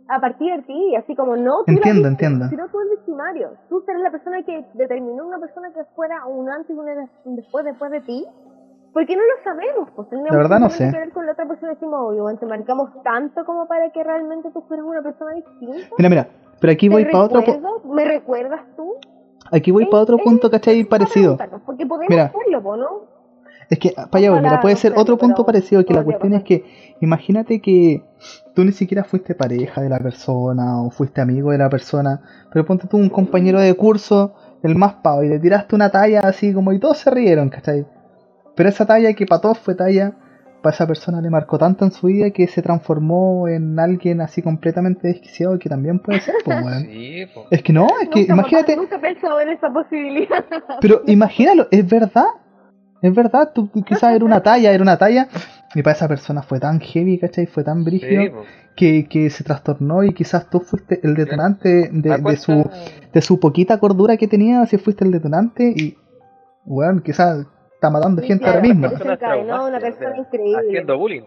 [0.09, 2.49] a partir de ti, así como no tú la Entiendo, víctima, entiendo.
[2.49, 3.51] sino tú el victimario.
[3.69, 6.79] Tú serás la persona que determinó una persona que fuera un antes y
[7.25, 8.27] un después después de ti.
[8.93, 10.91] Porque no lo sabemos, pues tenemos La verdad no sé.
[10.91, 14.03] que ver con la otra persona y decimos, oye, te marcamos tanto como para que
[14.03, 15.95] realmente tú fueras una persona distinta.
[15.97, 16.27] Mira, mira,
[16.61, 17.95] pero aquí ¿Te voy para otro, pu- recuerdo?
[17.95, 18.95] ¿Me recuerdas tú?
[19.53, 20.83] aquí voy para otro punto, ¿cachai?
[20.83, 21.37] Parecido.
[21.65, 22.25] Porque podemos Mira.
[22.35, 22.89] hacerlo, ¿no?
[23.71, 26.43] Es que, para allá voy, mira, puede ser otro punto parecido, que la cuestión es
[26.43, 26.65] que,
[27.01, 28.03] imagínate que
[28.53, 32.21] tú ni siquiera fuiste pareja de la persona o fuiste amigo de la persona,
[32.53, 36.21] pero ponte tú un compañero de curso, el más pavo, y le tiraste una talla
[36.21, 37.87] así como y todos se rieron, ¿cachai?
[38.57, 40.17] Pero esa talla que para todos fue talla,
[40.63, 44.43] para esa persona le marcó tanto en su vida que se transformó en alguien así
[44.43, 46.57] completamente desquiciado que también puede ser, pues.
[46.91, 47.47] Sí, po.
[47.53, 50.45] Es que no, es que Nunca, imagínate, Nunca he pensado en esa posibilidad.
[50.81, 52.27] pero imagínalo, es verdad,
[53.03, 55.29] es verdad, tú quizás era una talla, era una talla,
[55.75, 57.47] y para esa persona fue tan heavy, ¿cachai?
[57.47, 58.33] Fue tan brígido Sí,
[58.77, 62.71] que, que se trastornó y quizás tú fuiste el detonante de, su,
[63.13, 65.97] de su poquita cordura que tenía, si fuiste el detonante y,
[66.65, 68.89] weón, quizás está matando Sí, gente claro, ahora mismo.
[69.69, 70.67] una persona increíble.
[70.69, 71.23] Haciendo bullying.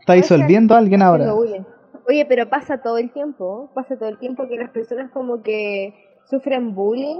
[0.00, 1.32] Está disolviendo a alguien ahora.
[1.32, 1.62] Bullying.
[2.08, 5.92] Oye, pero pasa todo el tiempo, pasa todo el tiempo que las personas como que
[6.30, 7.18] sufren bullying,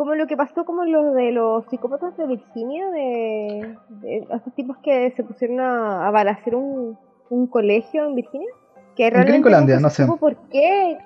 [0.00, 4.78] como lo que pasó como lo de los psicópatas de Virginia, de, de estos tipos
[4.78, 6.96] que se pusieron a, a balacer un,
[7.28, 8.48] un colegio en Virginia,
[8.96, 10.06] que realmente nunca no sé.
[10.18, 10.96] por qué,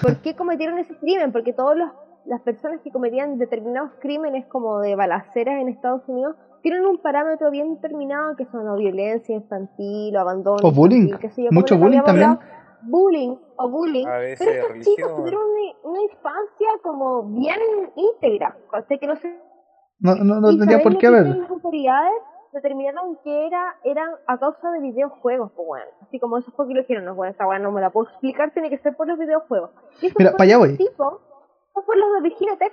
[0.00, 1.76] por qué cometieron ese crimen, porque todas
[2.24, 7.50] las personas que cometían determinados crímenes como de balaceras en Estados Unidos tienen un parámetro
[7.50, 11.08] bien determinado que son o violencia infantil o abandono O bullying.
[11.08, 12.30] infantil, yo, Mucho bullying también.
[12.30, 12.48] hablado,
[12.84, 17.58] bullying o bullying pero estos chicos tuvieron una, una infancia como bien
[17.96, 19.40] íntegra o sea que no se
[20.00, 21.26] No, no, no tendría ¿sabes por qué haber.
[21.26, 22.14] las autoridades
[22.52, 25.86] determinaron que era eran a causa de videojuegos, pues bueno.
[26.02, 28.08] Así como esos fue que lo dijeron, no, bueno, esta weá no me la puedo
[28.08, 29.70] explicar, tiene que ser por los videojuegos.
[30.00, 30.76] Y Mira, fueron pa' allá los voy.
[30.76, 31.14] tipos,
[31.70, 32.72] esos fueron los de Virginia Tech,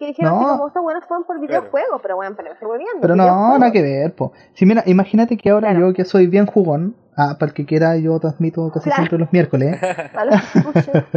[0.00, 0.38] que dijeron No.
[0.40, 3.00] que como estos buenos fueron por videojuegos, pero bueno, pero me estoy volviendo.
[3.02, 4.32] Pero no, nada que ver, po.
[4.54, 5.88] Si mira, imagínate que ahora Claro.
[5.88, 8.96] yo que soy bien jugón, ah, para el que quiera yo transmito casi Claro.
[9.02, 9.78] siempre los miércoles,
[10.14, 11.04] Para los que escuchen.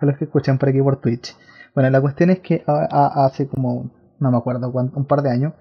[0.00, 1.36] para los que escuchan por aquí por Twitch.
[1.74, 5.20] Bueno, la cuestión es que a- a- hace como, no me acuerdo, cuánto, un par
[5.22, 5.52] de años,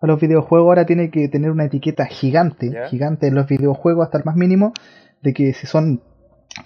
[0.00, 2.86] a los videojuegos ahora tiene que tener una etiqueta gigante, Ya.
[2.88, 4.72] gigante en los videojuegos hasta el más mínimo,
[5.22, 6.00] de que si son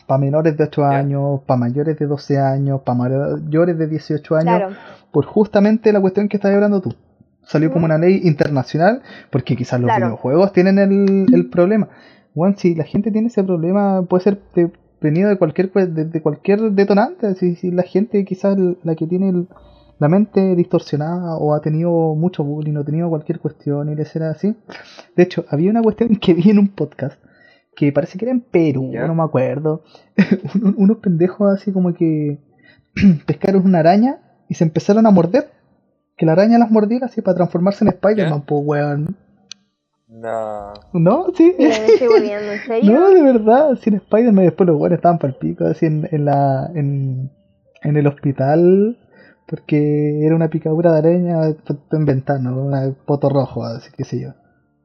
[0.07, 0.99] para menores de 8 Ya.
[0.99, 4.75] años, para mayores de 12 años, para mayores de 18 años, Claro.
[5.13, 6.95] por justamente la cuestión que estás hablando tú.
[7.43, 10.07] Salió como una ley internacional, porque quizás los Claro.
[10.07, 11.89] videojuegos tienen el, el problema.
[12.35, 14.71] Bueno, si la gente tiene ese problema, puede ser de-
[15.01, 17.35] venido de cualquier de, de cualquier detonante.
[17.37, 19.49] Si, si la gente quizás la que tiene el-
[19.99, 24.05] la mente distorsionada o ha tenido mucho bullying o ha tenido cualquier cuestión y le
[24.05, 24.55] será así.
[25.17, 27.19] De hecho, había una cuestión que vi en un podcast
[27.79, 29.07] que parece que era en Perú, Ya.
[29.07, 29.83] no me acuerdo.
[30.63, 32.39] Un- unos pendejos así como que
[33.27, 34.19] pescaron una araña
[34.49, 35.51] y se empezaron a morder.
[36.17, 39.17] Que la araña las mordiera así para transformarse en Spider-Man, pues weón.
[40.09, 40.73] No.
[40.93, 41.27] ¿No?
[41.37, 41.55] Sí.
[41.57, 42.93] Mira, me estoy volviendo, ¿en serio?
[42.99, 46.09] No, de verdad, sin Spider-Man y después los weones estaban para el pico, así en,
[46.11, 47.31] en la en,
[47.83, 48.99] en el hospital,
[49.47, 51.55] porque era una picadura de araña
[51.93, 54.31] en ventana, una poto rojo, así que sé yo.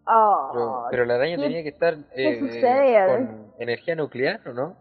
[0.05, 4.75] Oh, Pero, pero la araña ¿qué- tenía que estar eh, con energía nuclear, ¿o no?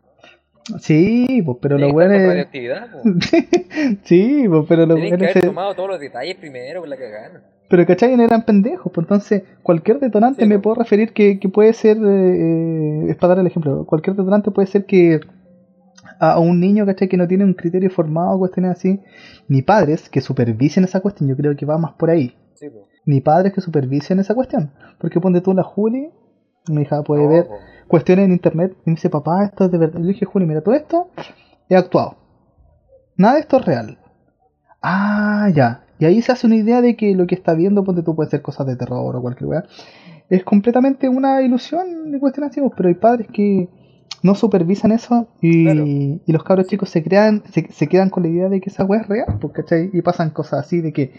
[0.81, 3.03] Sí, pues, pero los radioactividad, po.
[4.05, 7.43] sí, pues, pero los Tenías que haber tomado todos los detalles primero con la cagada.
[7.69, 8.17] Pero ¿cachai?
[8.17, 10.63] No eran pendejos, pues entonces cualquier detonante Sí, me pues.
[10.65, 14.67] puedo referir que, que puede ser, eh, es para dar el ejemplo, cualquier detonante puede
[14.67, 15.21] ser que
[16.21, 17.09] a un niño, ¿cachai?
[17.09, 19.01] Que no tiene un criterio formado, cuestiones así,
[19.49, 22.87] ni padres que supervisen esa cuestión, yo creo que va más por ahí, Sí, po.
[23.05, 26.11] Ni padres que supervisen esa cuestión, porque ponte tú la Juli,
[26.69, 27.55] mi hija puede No, ver po.
[27.89, 30.47] cuestiones en internet y me dice, papá, esto es de verdad, yo le dije, Juli,
[30.47, 31.09] mira, todo esto
[31.69, 32.17] he actuado,
[33.17, 33.99] nada de esto es real.
[34.83, 35.85] Ah, ya.
[35.99, 38.31] Y ahí se hace una idea de que lo que está viendo, ponte tú, puede
[38.31, 39.65] ser cosas de terror o cualquier weá.
[40.29, 43.69] Es completamente una ilusión de cuestiones así, pues, pero hay padres que
[44.23, 45.85] no supervisan eso y, Claro.
[45.87, 48.85] y los cabros chicos se crean, se, se quedan con la idea de que esa
[48.85, 49.91] weá es real, pues, ¿cachai?
[49.93, 51.13] Y pasan cosas así de que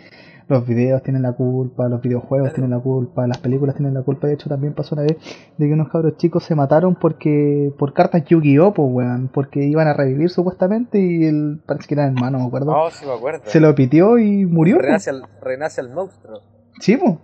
[0.47, 2.55] los videos tienen la culpa, los videojuegos Claro.
[2.55, 4.27] tienen la culpa, las películas tienen la culpa.
[4.27, 5.17] De hecho, también pasó una vez
[5.57, 9.87] de que unos cabros chicos se mataron porque por cartas Yu-Gi-Oh, pues, weón, porque iban
[9.87, 12.71] a revivir supuestamente y el, parece que era el hermano, me acuerdo.
[12.75, 13.41] Oh, sí me acuerdo.
[13.45, 14.75] Se lo pitió y murió.
[14.75, 14.85] pues.
[14.87, 16.41] Renace al, renace al monstruo.
[16.79, 17.15] Sí, pues.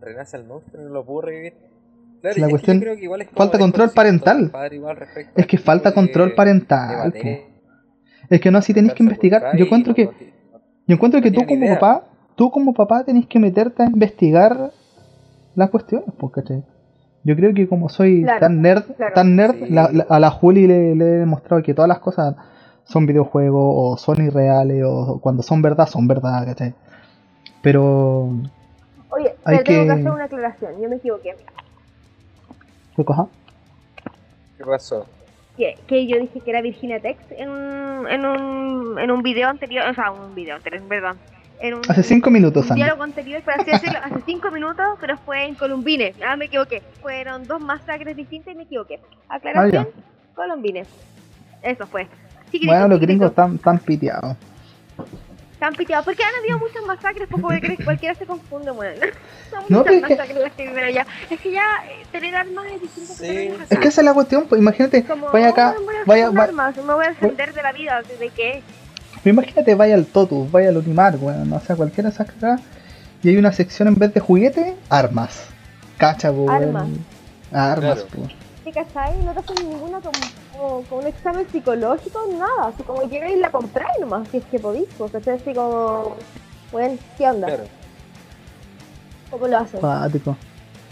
[0.00, 1.54] Renace al monstruo y no lo pudo revivir.
[2.22, 4.52] Claro, La que creo que igual es falta control parental.
[5.34, 7.12] Es que falta control parental.
[8.30, 9.56] Es que no, así tenéis que investigar.
[9.56, 10.08] Yo encuentro que,
[10.86, 12.06] yo encuentro que tú como papá,
[12.36, 14.70] tú como papá tenés que meterte a investigar
[15.54, 16.62] las cuestiones, pues, ¿cachai?
[17.24, 19.14] Yo creo que como soy Claro, tan nerd, claro.
[19.14, 19.66] tan nerd, Sí.
[19.70, 22.34] la- la- a la Juli le, le he demostrado que todas las cosas
[22.84, 26.74] son videojuegos o son irreales o cuando son verdad, son verdad, ¿cachai?
[27.62, 28.30] Pero,
[29.10, 31.34] Oye, Hay pero tengo que que- hacer una aclaración, yo me equivoqué.
[32.96, 33.26] ¿qué cosa?
[34.58, 35.06] ¿Qué pasó?
[35.56, 39.48] Que, que yo dije que era Virginia Tech en un, en un, en un video
[39.48, 41.18] anterior, o sea, un video anterior, perdón.
[41.62, 45.16] En un, Hace cinco minutos, un diálogo anterior, por así decirlo, hace cinco minutos, pero
[45.18, 46.12] fue en Columbine.
[46.26, 46.82] Ah, me equivoqué.
[47.00, 48.98] Fueron dos masacres distintas y me equivoqué.
[49.28, 49.88] Aclaración,
[50.34, 50.84] Columbine.
[51.62, 52.08] Eso fue.
[52.46, 54.36] Chiquitito, Bueno, los gringos están tan piteados.
[55.52, 56.04] están piteados.
[56.04, 59.00] Porque han habido muchas masacres, poco de cualquiera se confunde, bueno.
[59.50, 61.06] Son No, muchas pero es que- masacres las que viven allá.
[61.30, 63.48] Es que ya eh, tener armas es distinto que Sí.
[63.54, 63.64] acá.
[63.70, 66.24] Es que esa es la cuestión, pues imagínate, Como, vaya acá, "Oh, voy a vaya,
[66.26, 68.62] hacer va- armas, me voy a defender de la vida, ¿de qué?
[69.30, 72.60] Imagínate, vaya al Totus, vaya al Unimar, weón, o sea, cualquiera de esas cagadas,
[73.22, 75.44] y hay una sección en vez de juguete, armas.
[75.98, 76.50] Cacha, po.
[76.50, 76.88] Armas.
[77.52, 78.06] Armas, Claro.
[78.28, 78.28] po.
[78.64, 79.18] ¿Te cachai?
[79.24, 80.12] No te hacen ninguna como,
[80.52, 82.68] como- como un examen psicológico, nada.
[82.72, 84.86] Así como llegáis y la compráis nomás, si es que podís.
[84.96, 86.16] Porque así como,
[86.70, 87.48] bueno, ¿qué onda?
[87.48, 87.64] Claro.
[89.30, 89.80] ¿Cómo lo hacen?
[89.80, 90.36] Cuático.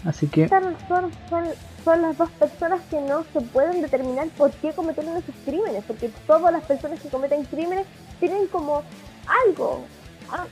[0.05, 1.43] Así que, Son, son, son,
[1.85, 6.09] son las dos personas que no se pueden determinar por qué cometieron esos crímenes, porque
[6.25, 7.85] todas las personas que cometen crímenes
[8.21, 8.83] tienen como
[9.27, 9.83] algo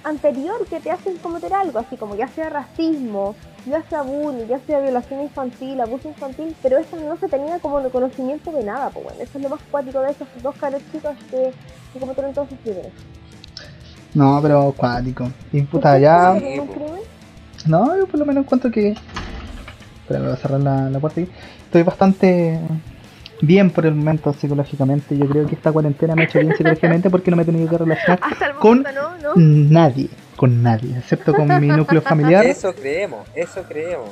[0.04, 4.60] anterior que te hacen cometer algo, así como ya sea racismo, ya sea bullying, ya
[4.68, 8.90] sea violación infantil, abuso infantil, pero eso no se tenía como el conocimiento de nada,
[8.90, 11.54] pues bueno, eso es lo más cuático de esos dos caros chicos que,
[11.94, 12.92] que cometieron todos esos crímenes.
[14.14, 15.32] no, pero cuático.
[15.54, 16.38] Y puta, ya.
[17.66, 18.96] No, yo por lo menos encuentro que.
[20.02, 21.32] Espera, voy a cerrar la, la puerta aquí.
[21.66, 22.60] Estoy bastante
[23.42, 25.18] bien por el momento psicológicamente.
[25.18, 27.70] Yo creo que esta cuarentena me ha hecho bien psicológicamente porque no me he tenido
[27.70, 28.20] que relacionar
[28.60, 29.34] Con- no, ¿no?
[29.36, 32.46] nadie, con nadie, excepto con mi núcleo familiar.
[32.46, 34.10] Eso creemos, eso creemos.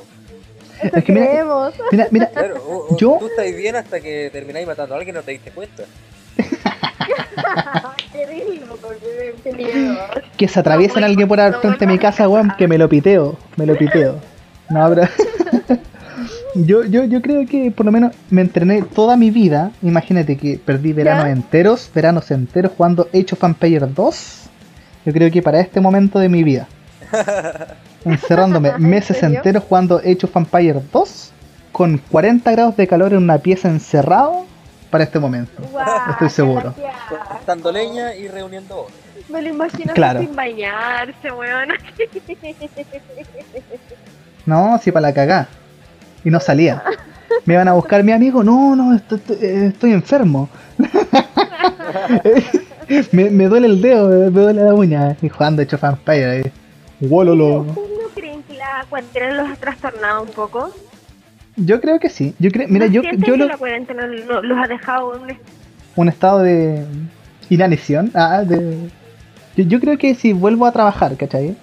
[0.82, 1.74] Eso es que mira- creemos.
[1.90, 5.16] Mira, mira, Claro, o- o Yo- tú estás bien hasta que termináis matando a alguien
[5.16, 5.82] y no te diste cuenta.
[10.36, 13.36] Que se atraviesen alguien por al frente de mi casa, weón, que me lo piteo,
[13.56, 14.16] me lo piteo.
[14.70, 15.02] No, pero...
[16.64, 19.70] yo, yo, yo creo que por lo menos me entrené toda mi vida.
[19.82, 21.30] Imagínate que perdí veranos ¿Ya?
[21.32, 24.42] enteros, veranos enteros jugando Age of Empires 2.
[25.06, 26.66] Yo creo que para este momento de mi vida.
[28.04, 29.36] Encerrándome ¿En meses serio?
[29.36, 31.32] enteros jugando Age of Empires 2
[31.72, 34.44] con 40 grados de calor en una pieza encerrado
[34.90, 35.62] para este momento.
[35.70, 36.74] Guau, Estoy seguro.
[37.28, 38.90] Cortando leña y reuniendo oro.
[39.28, 40.20] Me lo imagino Claro.
[40.20, 41.68] sin bañarse, weón.
[44.46, 45.48] No, sí, para la cagá.
[46.28, 46.82] Y no salía.
[47.46, 48.44] Me iban a buscar mi amigo.
[48.44, 50.50] No, no, estoy, estoy- eh, estoy enfermo.
[53.12, 55.16] me, me duele el dedo, me duele la uña.
[55.22, 56.42] Y jugando hecho Vampire ahí.
[57.00, 57.60] Wololo.
[57.62, 60.70] ¿Ustedes no creen que la cuarentena los ha trastornado un poco?
[61.56, 62.34] Yo creo que sí.
[62.38, 65.22] Yo creo, mira, ¿No yo, yo que lo- la cuarentena lo- los ha dejado en
[65.22, 65.38] un
[65.96, 66.84] un estado de
[67.48, 68.10] inanición.
[68.14, 68.76] Ah, de,
[69.56, 71.56] yo, yo creo que si vuelvo a trabajar, ¿cachai?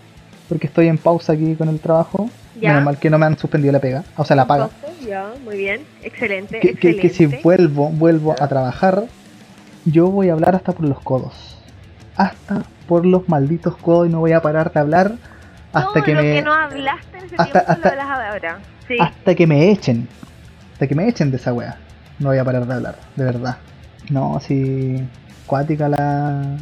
[0.49, 2.31] Porque estoy en pausa aquí con el trabajo.
[2.59, 2.69] Ya.
[2.69, 4.03] Menos mal que no me han suspendido la pega.
[4.17, 4.69] O sea, la paga.
[4.81, 5.81] Entonces, Ya, muy bien.
[6.03, 9.03] Excelente, que, que- que si vuelvo, vuelvo a trabajar,
[9.85, 11.57] yo voy a hablar hasta por los codos.
[12.15, 15.11] Hasta por los malditos codos y no voy a parar de hablar
[15.73, 18.59] hasta que lo me que no hablaste en ese hasta- tiempo hasta- lo hablas ahora.
[18.87, 18.97] Sí.
[18.99, 20.07] hasta que me echen.
[20.73, 21.77] Hasta que me echen de esa wea.
[22.19, 23.57] No voy a parar de hablar, de verdad.
[24.09, 25.03] No, si
[25.45, 26.57] cuática la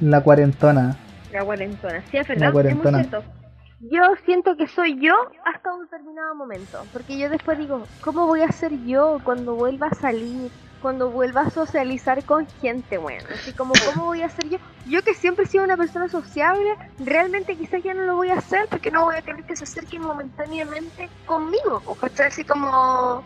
[0.00, 0.96] la cuarentona.
[1.32, 3.00] La cuarentona, sí, es La verdad, cuarentona.
[3.00, 3.35] es muy cierto.
[3.78, 5.14] Yo siento que soy yo
[5.44, 9.88] hasta un determinado momento, porque yo después digo, ¿cómo voy a ser yo cuando vuelva
[9.88, 10.50] a salir?
[10.78, 14.58] Cuando vuelva a socializar con gente, bueno, así como, ¿cómo voy a ser yo?
[14.84, 16.68] Yo que siempre he sido una persona sociable,
[16.98, 19.64] realmente quizás ya no lo voy a hacer porque no voy a querer que se
[19.64, 22.28] acerquen momentáneamente conmigo, o ¿cachai?
[22.28, 23.24] Así como...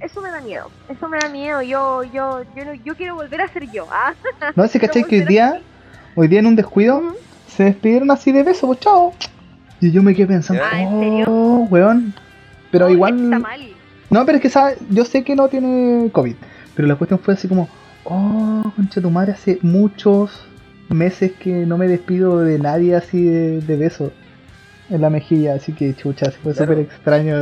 [0.00, 3.40] Eso me da miedo, eso me da miedo, yo, yo, yo, no- yo quiero volver
[3.40, 4.14] a ser yo, ¿ah?
[4.56, 5.02] No sé, ¿cachai?
[5.02, 5.62] No Que hoy día,
[6.14, 7.00] hoy día en un descuido,
[7.46, 9.12] se despidieron así de beso, pues chao.
[9.80, 11.24] Y yo me quedé pensando, Ah, ¿en serio?
[11.28, 12.14] oh, weón.
[12.70, 13.24] Pero No, igual.
[13.24, 13.60] Está mal.
[14.10, 16.36] No, pero es que sabe, yo sé que no tiene COVID,
[16.74, 17.68] pero la cuestión fue así como,
[18.04, 20.46] oh, concha tu madre, hace muchos
[20.88, 24.12] meses que no me despido de nadie así de, de beso
[24.88, 26.72] en la mejilla, así que chucha, fue Claro.
[26.72, 27.36] súper extraño.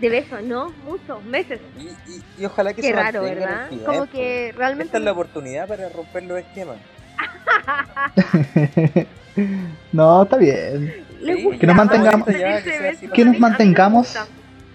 [0.00, 0.70] De besos, ¿no?
[0.84, 1.60] Muchos meses.
[1.78, 3.68] Y, y- y ojalá que Qué se raro, el ¿verdad?
[3.68, 3.86] tiempo.
[3.86, 4.86] Como que realmente...
[4.86, 6.78] Esta es la oportunidad para romper los esquemas.
[9.92, 10.94] no, está bien.
[11.60, 12.26] Que nos mantengamos-
[13.14, 14.18] Que nos mantengamos.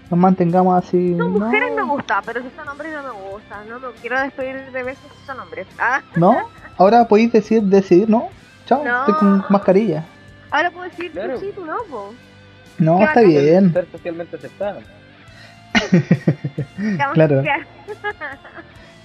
[0.10, 1.16] Nos mantengamos así.
[1.18, 3.64] Son no, mujeres me gusta, pero si son hombres no me gusta.
[3.68, 5.68] No me quiero despedir de besos si son hombres.
[5.78, 6.38] Ah, ¿No?
[6.78, 8.30] Ahora podéis decir, decidir, no.
[8.66, 9.00] Chao, No.
[9.02, 10.06] estoy con mascarilla.
[10.50, 11.34] ahora puedo decir Claro.
[11.36, 12.14] tú sí, tú no, po.
[12.78, 13.74] No, Qué está bien.
[13.74, 14.80] Ser socialmente aceptada.
[16.78, 17.44] Vamos, Claro.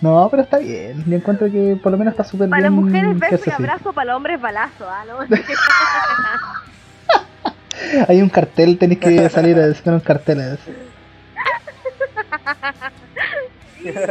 [0.03, 1.05] No, pero está bien.
[1.07, 2.75] Yo encuentro que por lo menos está súper Para bien.
[2.75, 3.63] las mujeres beso y así.
[3.63, 4.87] abrazo, para los hombres balazo.
[4.89, 5.19] Ah, ¿no?
[8.09, 10.41] Hay un cartel, tenéis que salir a decir un cartel.
[10.41, 10.77] a decir.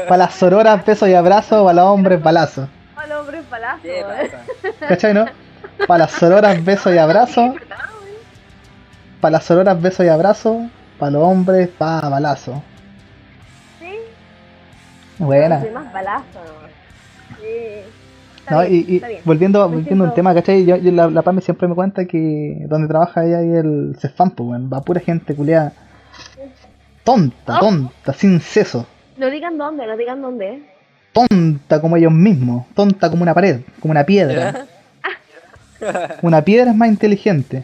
[0.08, 2.68] Para las sororas, beso y abrazo, para los hombres, balazo.
[2.96, 3.82] para los hombres balazo.
[3.84, 4.32] ¿Qué ¿eh?
[4.88, 5.26] ¿Cachai, no?
[5.88, 7.56] Para las sororas, beso y abrazo.
[9.22, 10.68] Para las sororas, beso y abrazo.
[10.98, 12.64] Para los hombres, pa, balazo.
[15.26, 15.62] Buena.
[15.62, 17.38] Soy más balazo, ¿no?
[17.38, 17.90] Sí.
[18.50, 20.66] No, bien, y, volviendo, volviendo siento- un tema, ¿cachai?
[20.66, 24.32] Yo, yo- la, la Pame siempre me cuenta que donde trabaja ella y el Cefam,
[24.32, 25.74] pues, weón, va pura gente culiada.
[27.04, 27.60] Tonta, Ah.
[27.60, 28.86] tonta, sin seso.
[29.18, 30.64] No digan dónde, no digan dónde.
[31.14, 32.66] Tonta como ellos mismos.
[32.74, 34.66] Tonta como una pared, como una piedra.
[36.22, 37.64] Una piedra es más inteligente.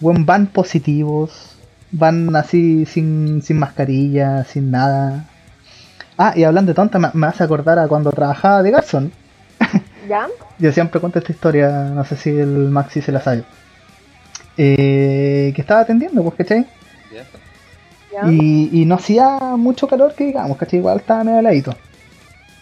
[0.00, 1.54] Weón, van positivos.
[1.90, 5.24] Van así sin, sin mascarilla, sin nada.
[6.18, 9.12] Ah, y hablando de tonta, me, me hace acordar a cuando trabajaba de Garson.
[10.08, 10.26] ¿Ya?
[10.58, 13.44] Yo siempre cuento esta historia, no sé si el Maxi se la sabe.
[14.56, 16.66] Eh, que estaba atendiendo, pues, ¿cachai?
[17.14, 17.22] Ya.
[18.12, 18.28] ¿Ya?
[18.30, 20.80] Y, y no hacía mucho calor que digamos, ¿cachai?
[20.80, 21.74] Igual estaba medio heladito.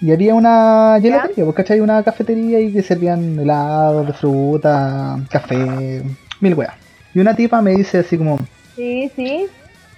[0.03, 1.81] Y había una gelatería, pues, ¿cachai?
[1.81, 6.03] Una cafetería y que servían helados de fruta, café,
[6.41, 6.75] mil weas.
[7.15, 8.39] Y una tipa me dice así como,
[8.75, 9.47] Sí, sí.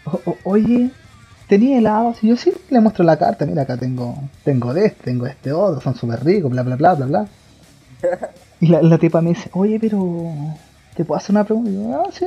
[0.04, 0.88] "O- o- oye,
[1.48, 2.22] ¿tenía helados?
[2.22, 5.52] Y yo sí, le muestro la carta, mira, acá tengo, tengo de este, tengo este
[5.52, 7.26] otro, son súper ricos, bla, bla, bla, bla, bla.
[8.60, 10.32] Y la, la tipa me dice, oye, pero,
[10.96, 11.70] ¿te puedo hacer una pregunta?
[11.70, 12.26] Y yo, ah, sí.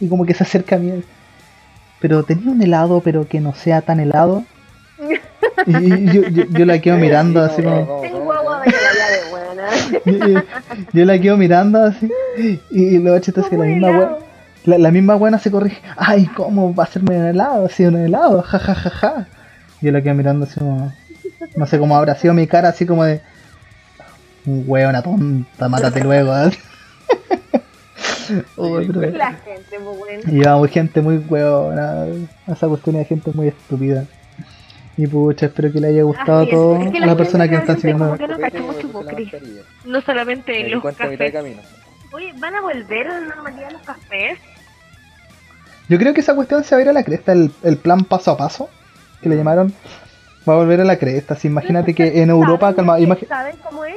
[0.00, 1.02] Y como que se acerca a mí,
[2.00, 4.42] pero tenía un helado, pero que no sea tan helado.
[5.66, 8.00] Y, yo, yo, yo la quedo mirando así como...
[8.00, 9.68] Tengo agua de la llave buena.
[10.04, 10.42] Yo,
[10.92, 12.08] yo- la quedo mirando así
[12.38, 14.18] y, y luego chistoso que la misma helado.
[14.66, 17.68] La, la misma buena se corrige, ay, ¿cómo va a serme un helado?
[17.68, 19.26] Si un helado, ja ja ja ja.
[19.80, 20.92] Yo la quedo mirando así como,
[21.54, 23.20] no sé cómo habrá sido mi cara así como de,
[24.44, 26.32] una tonta, mátate luego.
[26.38, 26.50] ¿eh?
[28.28, 30.22] La gente, bueno.
[30.26, 32.06] y llevamos gente muy huevona,
[32.46, 34.04] esa cuestión de gente muy estúpida.
[34.96, 37.48] Y pucha, espero que le haya gustado Así es, todo es que a la persona
[37.48, 37.92] que está que
[39.84, 41.34] no solamente los a cafés.
[42.12, 44.38] Oye, ¿van a volver a la normalidad los cafés?
[45.88, 48.04] Yo creo que esa cuestión se va a ir a la cresta, el, el plan
[48.04, 48.68] paso a paso,
[49.22, 49.72] que le llamaron,
[50.48, 51.34] va a volver a la cresta.
[51.34, 53.94] Así, imagínate que en Europa, ¿Saben, calma, imagi- ¿Saben cómo es?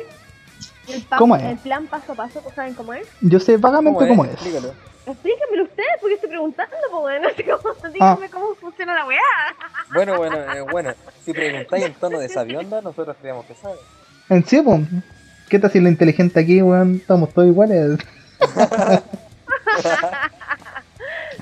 [0.87, 1.43] El, ¿Cómo es?
[1.43, 3.07] el plan paso a paso, ¿saben cómo es?
[3.21, 4.31] yo sé vagamente cómo es.
[4.33, 4.73] Explícalo.
[5.05, 7.87] Explíquenmelo ustedes, porque estoy preguntando, pues bueno, así como, Ah.
[8.15, 9.19] díganme cómo funciona la weá.
[9.93, 10.91] Bueno, bueno, eh, bueno.
[11.25, 13.75] Si preguntáis en tono de sabionda, nosotros creemos que sabe.
[14.29, 14.79] En sí, po,
[15.49, 16.97] ¿qué tal si lo inteligente aquí, weón?
[16.97, 17.97] Estamos todos iguales.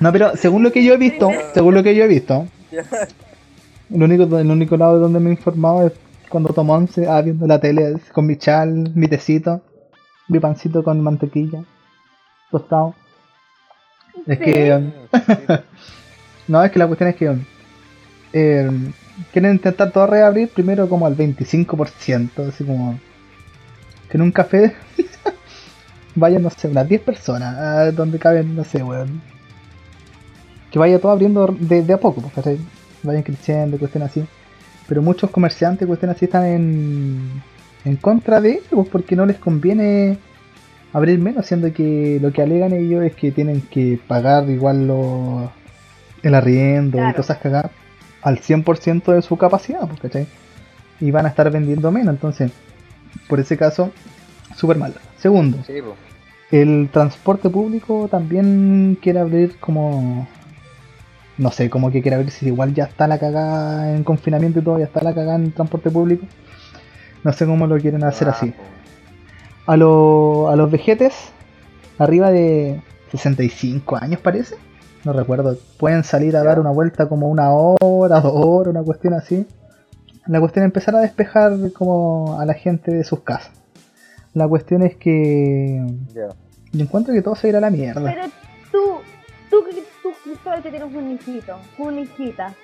[0.00, 2.46] no, pero según lo que yo he visto, según lo que yo he visto,
[3.92, 5.92] el único, el único lado donde me he informado es
[6.28, 9.62] cuando tomo once, ah, viendo la tele con mi chal, mi tecito,
[10.28, 11.64] mi pancito con mantequilla,
[12.50, 12.94] tostado.
[14.26, 14.44] Es Sí.
[14.44, 14.92] que,
[16.48, 17.36] no, es que la cuestión es que
[18.34, 18.70] eh,
[19.32, 22.98] quieren intentar todo reabrir primero como al 25%, así como
[24.10, 24.74] que en un café
[26.14, 29.20] vayan, no sé, unas 10 personas, ah, donde caben, no sé, weón.
[30.70, 32.58] Que vaya todo abriendo de, de a poco, pues, ¿cachai?
[33.02, 34.24] Vayan creciendo, cuestiones así.
[34.86, 37.42] Pero muchos comerciantes, cuestiones así, están en,
[37.84, 40.18] en contra de ellos, pues, porque no les conviene
[40.92, 45.52] abrir menos, siendo que lo que alegan ellos es que tienen que pagar igual lo,
[46.22, 47.70] el arriendo y cosas cagadas
[48.22, 50.26] al 100% de su capacidad, pues, ¿cachai?
[51.00, 52.50] Y van a estar vendiendo menos, entonces,
[53.28, 53.92] por ese caso,
[54.56, 54.94] súper mal.
[55.18, 55.94] Segundo, Sí, po.
[56.50, 60.26] el transporte público también quiere abrir como...
[61.38, 64.62] No sé, como que quiere abrir si igual ya está la cagada en confinamiento y
[64.62, 66.26] todo, ya está la cagada en transporte público.
[67.24, 68.52] No sé cómo lo quieren hacer Ah, así.
[69.66, 71.14] A, lo- a los vejetes,
[71.98, 72.80] arriba de
[73.12, 74.56] 65 años parece,
[75.04, 79.14] no recuerdo, pueden salir a dar una vuelta como una hora, dos horas, una cuestión
[79.14, 79.46] así.
[80.26, 83.52] La cuestión es empezar a despejar como a la gente de sus casas.
[84.34, 86.28] La cuestión es que Ya.
[86.72, 88.02] yo encuentro que todo se irá a la mierda.
[88.02, 88.26] Pero
[88.72, 88.78] tú,
[89.50, 89.64] tú,
[90.62, 92.54] que tienes un hijito, una hijita,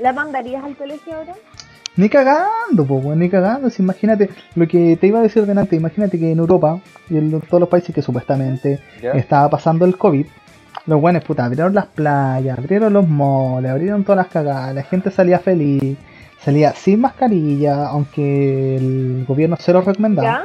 [0.00, 1.34] ¿la mandarías al colegio ahora?
[1.96, 3.68] Ni cagando, po, weón, ni cagando.
[3.70, 6.78] Si imagínate lo que te iba a decir delante, imagínate que en Europa
[7.08, 9.12] y en todos los países que supuestamente Ya.
[9.12, 10.26] estaba pasando el COVID,
[10.86, 15.10] los buenos puta abrieron las playas, abrieron los moles, abrieron todas las cagadas, la gente
[15.10, 15.96] salía feliz,
[16.42, 20.28] salía sin mascarilla, aunque el gobierno se lo recomendaba.
[20.28, 20.44] ¿Ya?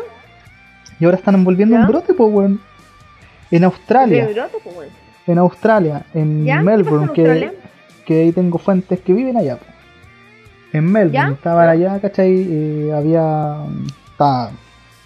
[1.00, 1.82] Y ahora están envolviendo ¿Ya?
[1.82, 2.60] un brote, pues, weón.
[3.52, 4.92] En Australia, ¿De brote, pues, bueno.
[5.28, 6.58] En Australia, en ¿Ya?
[6.58, 7.52] ¿Qué Melbourne, pasó en Australia?
[7.52, 9.58] que, que ahí tengo fuentes que viven allá.
[9.58, 9.66] po.
[10.74, 11.34] En Melbourne, ¿Ya?
[11.34, 11.72] estaban ¿Ya?
[11.72, 12.34] allá, ¿cachai?
[12.50, 13.56] Eh, había.
[14.12, 14.52] Estaba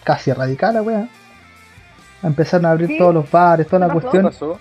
[0.03, 1.07] casi radical la weá.
[2.23, 2.97] Empezaron a abrir ¿Sí?
[2.97, 4.11] todos los bares, toda la ¿Qué pasó?
[4.11, 4.23] ¿Qué cuestión.
[4.55, 4.59] pasó?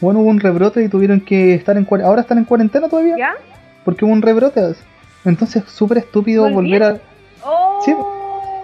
[0.00, 2.08] Bueno, hubo un rebrote y tuvieron que estar en cuarentena.
[2.08, 3.16] Ahora están en cuarentena todavía.
[3.18, 3.34] ¿Ya?
[3.84, 4.74] Porque hubo un rebrote.
[5.24, 6.96] Entonces, súper estúpido volver a.
[7.44, 7.80] ¡Oh!
[7.84, 7.94] Sí,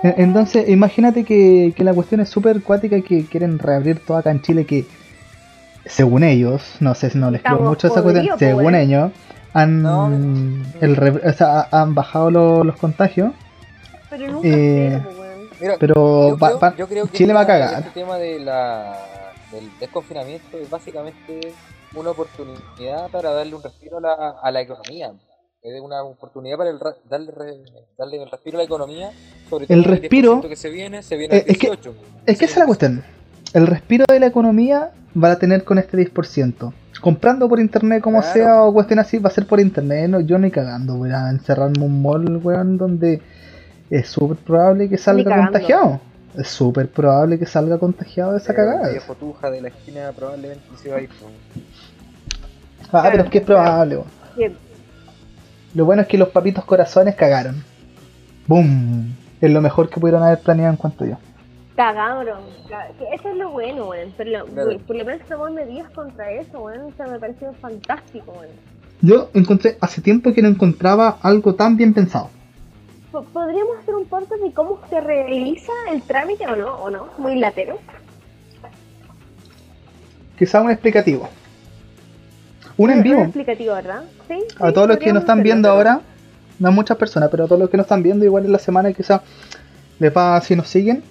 [0.02, 4.16] En- Entonces, imagínate que, que la cuestión es súper cuática y que quieren reabrir todo
[4.16, 4.84] acá en Chile que,
[5.88, 9.10] según ellos, no sé si no les creo mucho esa cuestión, según ellos,
[9.54, 10.06] han, No.
[10.80, 13.32] el re- o sea, han bajado lo- los contagios.
[14.10, 15.28] Pero nunca Eh, pues, weón.
[15.60, 17.78] Mira, Pero yo, creo, va- yo creo que Chile va a cagar.
[17.80, 18.96] Este tema de la,
[19.50, 21.52] del desconfinamiento es básicamente
[21.94, 25.12] una oportunidad para darle un respiro a la, a la economía.
[25.62, 27.32] Es una oportunidad para el ra- darle,
[27.98, 29.10] darle el respiro a la economía,
[29.50, 31.94] sobre todo El respiro- 10% que se viene, se viene Eh, al es que- 18.
[32.26, 33.04] Es que esa es la cuestión.
[33.54, 34.90] El respiro de la economía
[35.22, 36.72] va a tener con este 10%.
[37.00, 38.34] Comprando por internet como Claro.
[38.34, 40.10] sea o cuestión así, va a ser por internet.
[40.10, 43.22] No, yo ni cagando, voy a encerrarme en un mall, weón, donde
[43.90, 46.00] es súper probable que salga contagiado.
[46.36, 48.86] Es súper probable que salga contagiado de esa cagada.
[48.86, 51.08] El viejo tuja de la esquina probablemente se va a ir.
[52.92, 54.08] Ah, pero es que es probable, weón.
[54.36, 54.56] Bien.
[55.74, 57.62] Lo bueno es que los papitos corazones cagaron.
[58.46, 59.14] ¡Boom!
[59.40, 61.16] Es lo mejor que pudieron haber planeado en cuanto yo.
[61.78, 62.40] Cagaron.
[63.14, 64.12] Eso es lo bueno, weón.
[64.16, 64.78] Pero lo- Claro.
[64.84, 66.92] por lo menos tomamos medidas contra eso, weón.
[66.92, 68.50] O sea, me pareció fantástico, weón.
[69.00, 72.30] Yo encontré, hace tiempo que no encontraba algo tan bien pensado.
[73.12, 76.74] Po- ¿Podríamos hacer un podcast de cómo se realiza el trámite o no?
[76.82, 77.06] ¿O no?
[77.16, 77.78] Muy latero.
[80.36, 81.28] Quizá un explicativo.
[82.76, 83.20] Un en Un vivo.
[83.22, 84.02] explicativo, ¿verdad?
[84.26, 84.34] Sí.
[84.58, 86.00] A sí, todos los que nos están viendo pero- ahora,
[86.58, 88.92] no muchas personas, pero a todos los que nos están viendo, igual en la semana
[88.92, 89.22] quizá
[90.00, 91.02] les va, si nos siguen,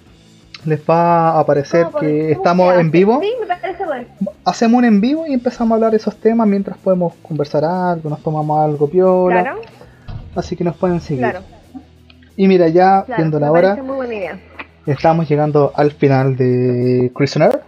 [0.65, 3.19] les va a aparecer ¿Cómo- que estamos en vivo.
[3.21, 4.05] Sí, me parece bueno.
[4.45, 8.09] Hacemos un en vivo y empezamos a hablar de esos temas mientras podemos conversar algo,
[8.09, 9.41] nos tomamos algo piola.
[9.43, 9.61] Claro,
[10.35, 11.23] Así que nos pueden seguir.
[11.23, 11.39] claro.
[12.35, 13.77] Y mira, ya claro viendo la hora,
[14.85, 17.61] estamos llegando al final de Prisoner.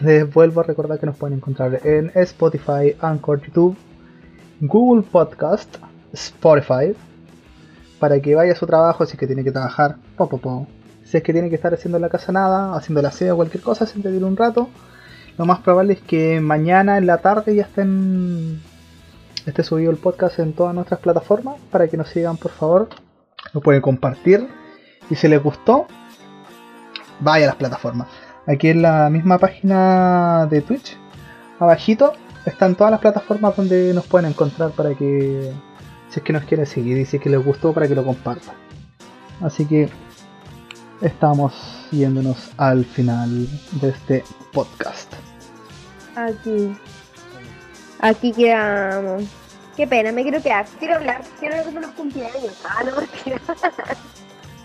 [0.00, 3.76] Les vuelvo a recordar que nos pueden encontrar en Spotify, Anchor, YouTube,
[4.60, 5.76] Google Podcast,
[6.12, 6.94] Spotify,
[7.98, 10.66] para que vaya a su trabajo si es que tiene que trabajar, po, po, po.
[11.10, 13.36] Si es que tiene que estar haciendo en la casa nada, haciendo la aseo o
[13.36, 14.68] cualquier cosa, se entretiene un rato.
[15.36, 18.62] Lo más probable es que mañana en la tarde ya estén
[19.44, 22.88] esté subido el podcast en todas nuestras plataformas para que nos sigan por favor.
[23.52, 24.46] Lo pueden compartir
[25.10, 25.88] y si les gustó,
[27.18, 28.06] vaya a las plataformas.
[28.46, 30.96] Aquí en la misma página de Twitch,
[31.58, 32.12] abajito,
[32.46, 35.52] están todas las plataformas donde nos pueden encontrar para que,
[36.10, 38.04] si es que nos quieren seguir y si es que les gustó, para que lo
[38.04, 38.54] compartan.
[39.40, 39.88] Así que
[41.00, 41.52] estamos
[41.90, 43.46] yéndonos al final
[43.80, 45.12] de este podcast.
[46.16, 46.76] Aquí.
[48.00, 49.24] Aquí quedamos.
[49.76, 50.66] Qué pena, me quiero quedar.
[50.78, 51.22] Quiero hablar.
[51.38, 52.60] Quiero hablar de los cumpleaños.
[52.64, 52.90] Ah, no.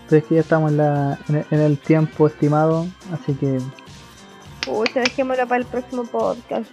[0.02, 3.58] Entonces que ya estamos en, la, en, el, tiempo estimado, así que
[4.64, 6.70] Pucha, dejémoslo para el próximo podcast.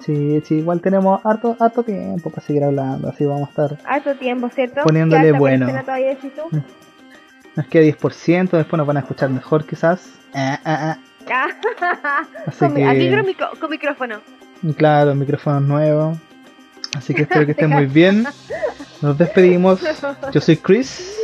[0.00, 3.78] sí, sí, igual tenemos harto, harto tiempo para seguir hablando, así vamos a estar.
[3.86, 4.82] Harto tiempo, ¿cierto?
[4.82, 5.66] Poniéndole ¿Qué alta bueno.
[5.84, 6.60] todavía decís tú?
[7.56, 10.08] Nos queda 10%, después nos van a escuchar mejor quizás.
[10.34, 10.98] Ah, ah, ah.
[12.46, 14.20] Así con, aquí que- micro- con micrófono.
[14.76, 16.18] Claro, micrófonos nuevos.
[16.96, 18.26] Así que espero que estén muy bien.
[19.00, 19.80] Nos despedimos.
[20.32, 21.16] Yo soy Chris.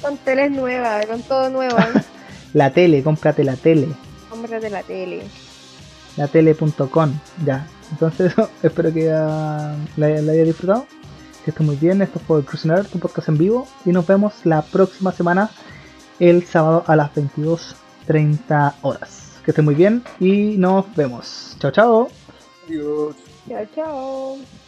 [0.00, 1.76] Con teles nuevas, con todo nuevo.
[2.54, 3.88] La tele, cómprate la tele.
[4.28, 5.22] Cómprate la tele.
[6.18, 7.12] La tele.com.
[7.46, 7.66] Ya.
[7.92, 10.86] Entonces, espero que la, la haya disfrutado.
[11.44, 12.02] Que esté muy bien.
[12.02, 13.66] Esto fue Cruise Nerd, tu podcast en vivo.
[13.84, 15.50] Y nos vemos la próxima semana,
[16.18, 19.40] el sábado a las 22.30 horas.
[19.44, 21.56] Que esté muy bien y nos vemos.
[21.58, 22.08] Chao, chao.
[22.66, 23.16] Adiós.
[23.48, 24.61] Chao, chao.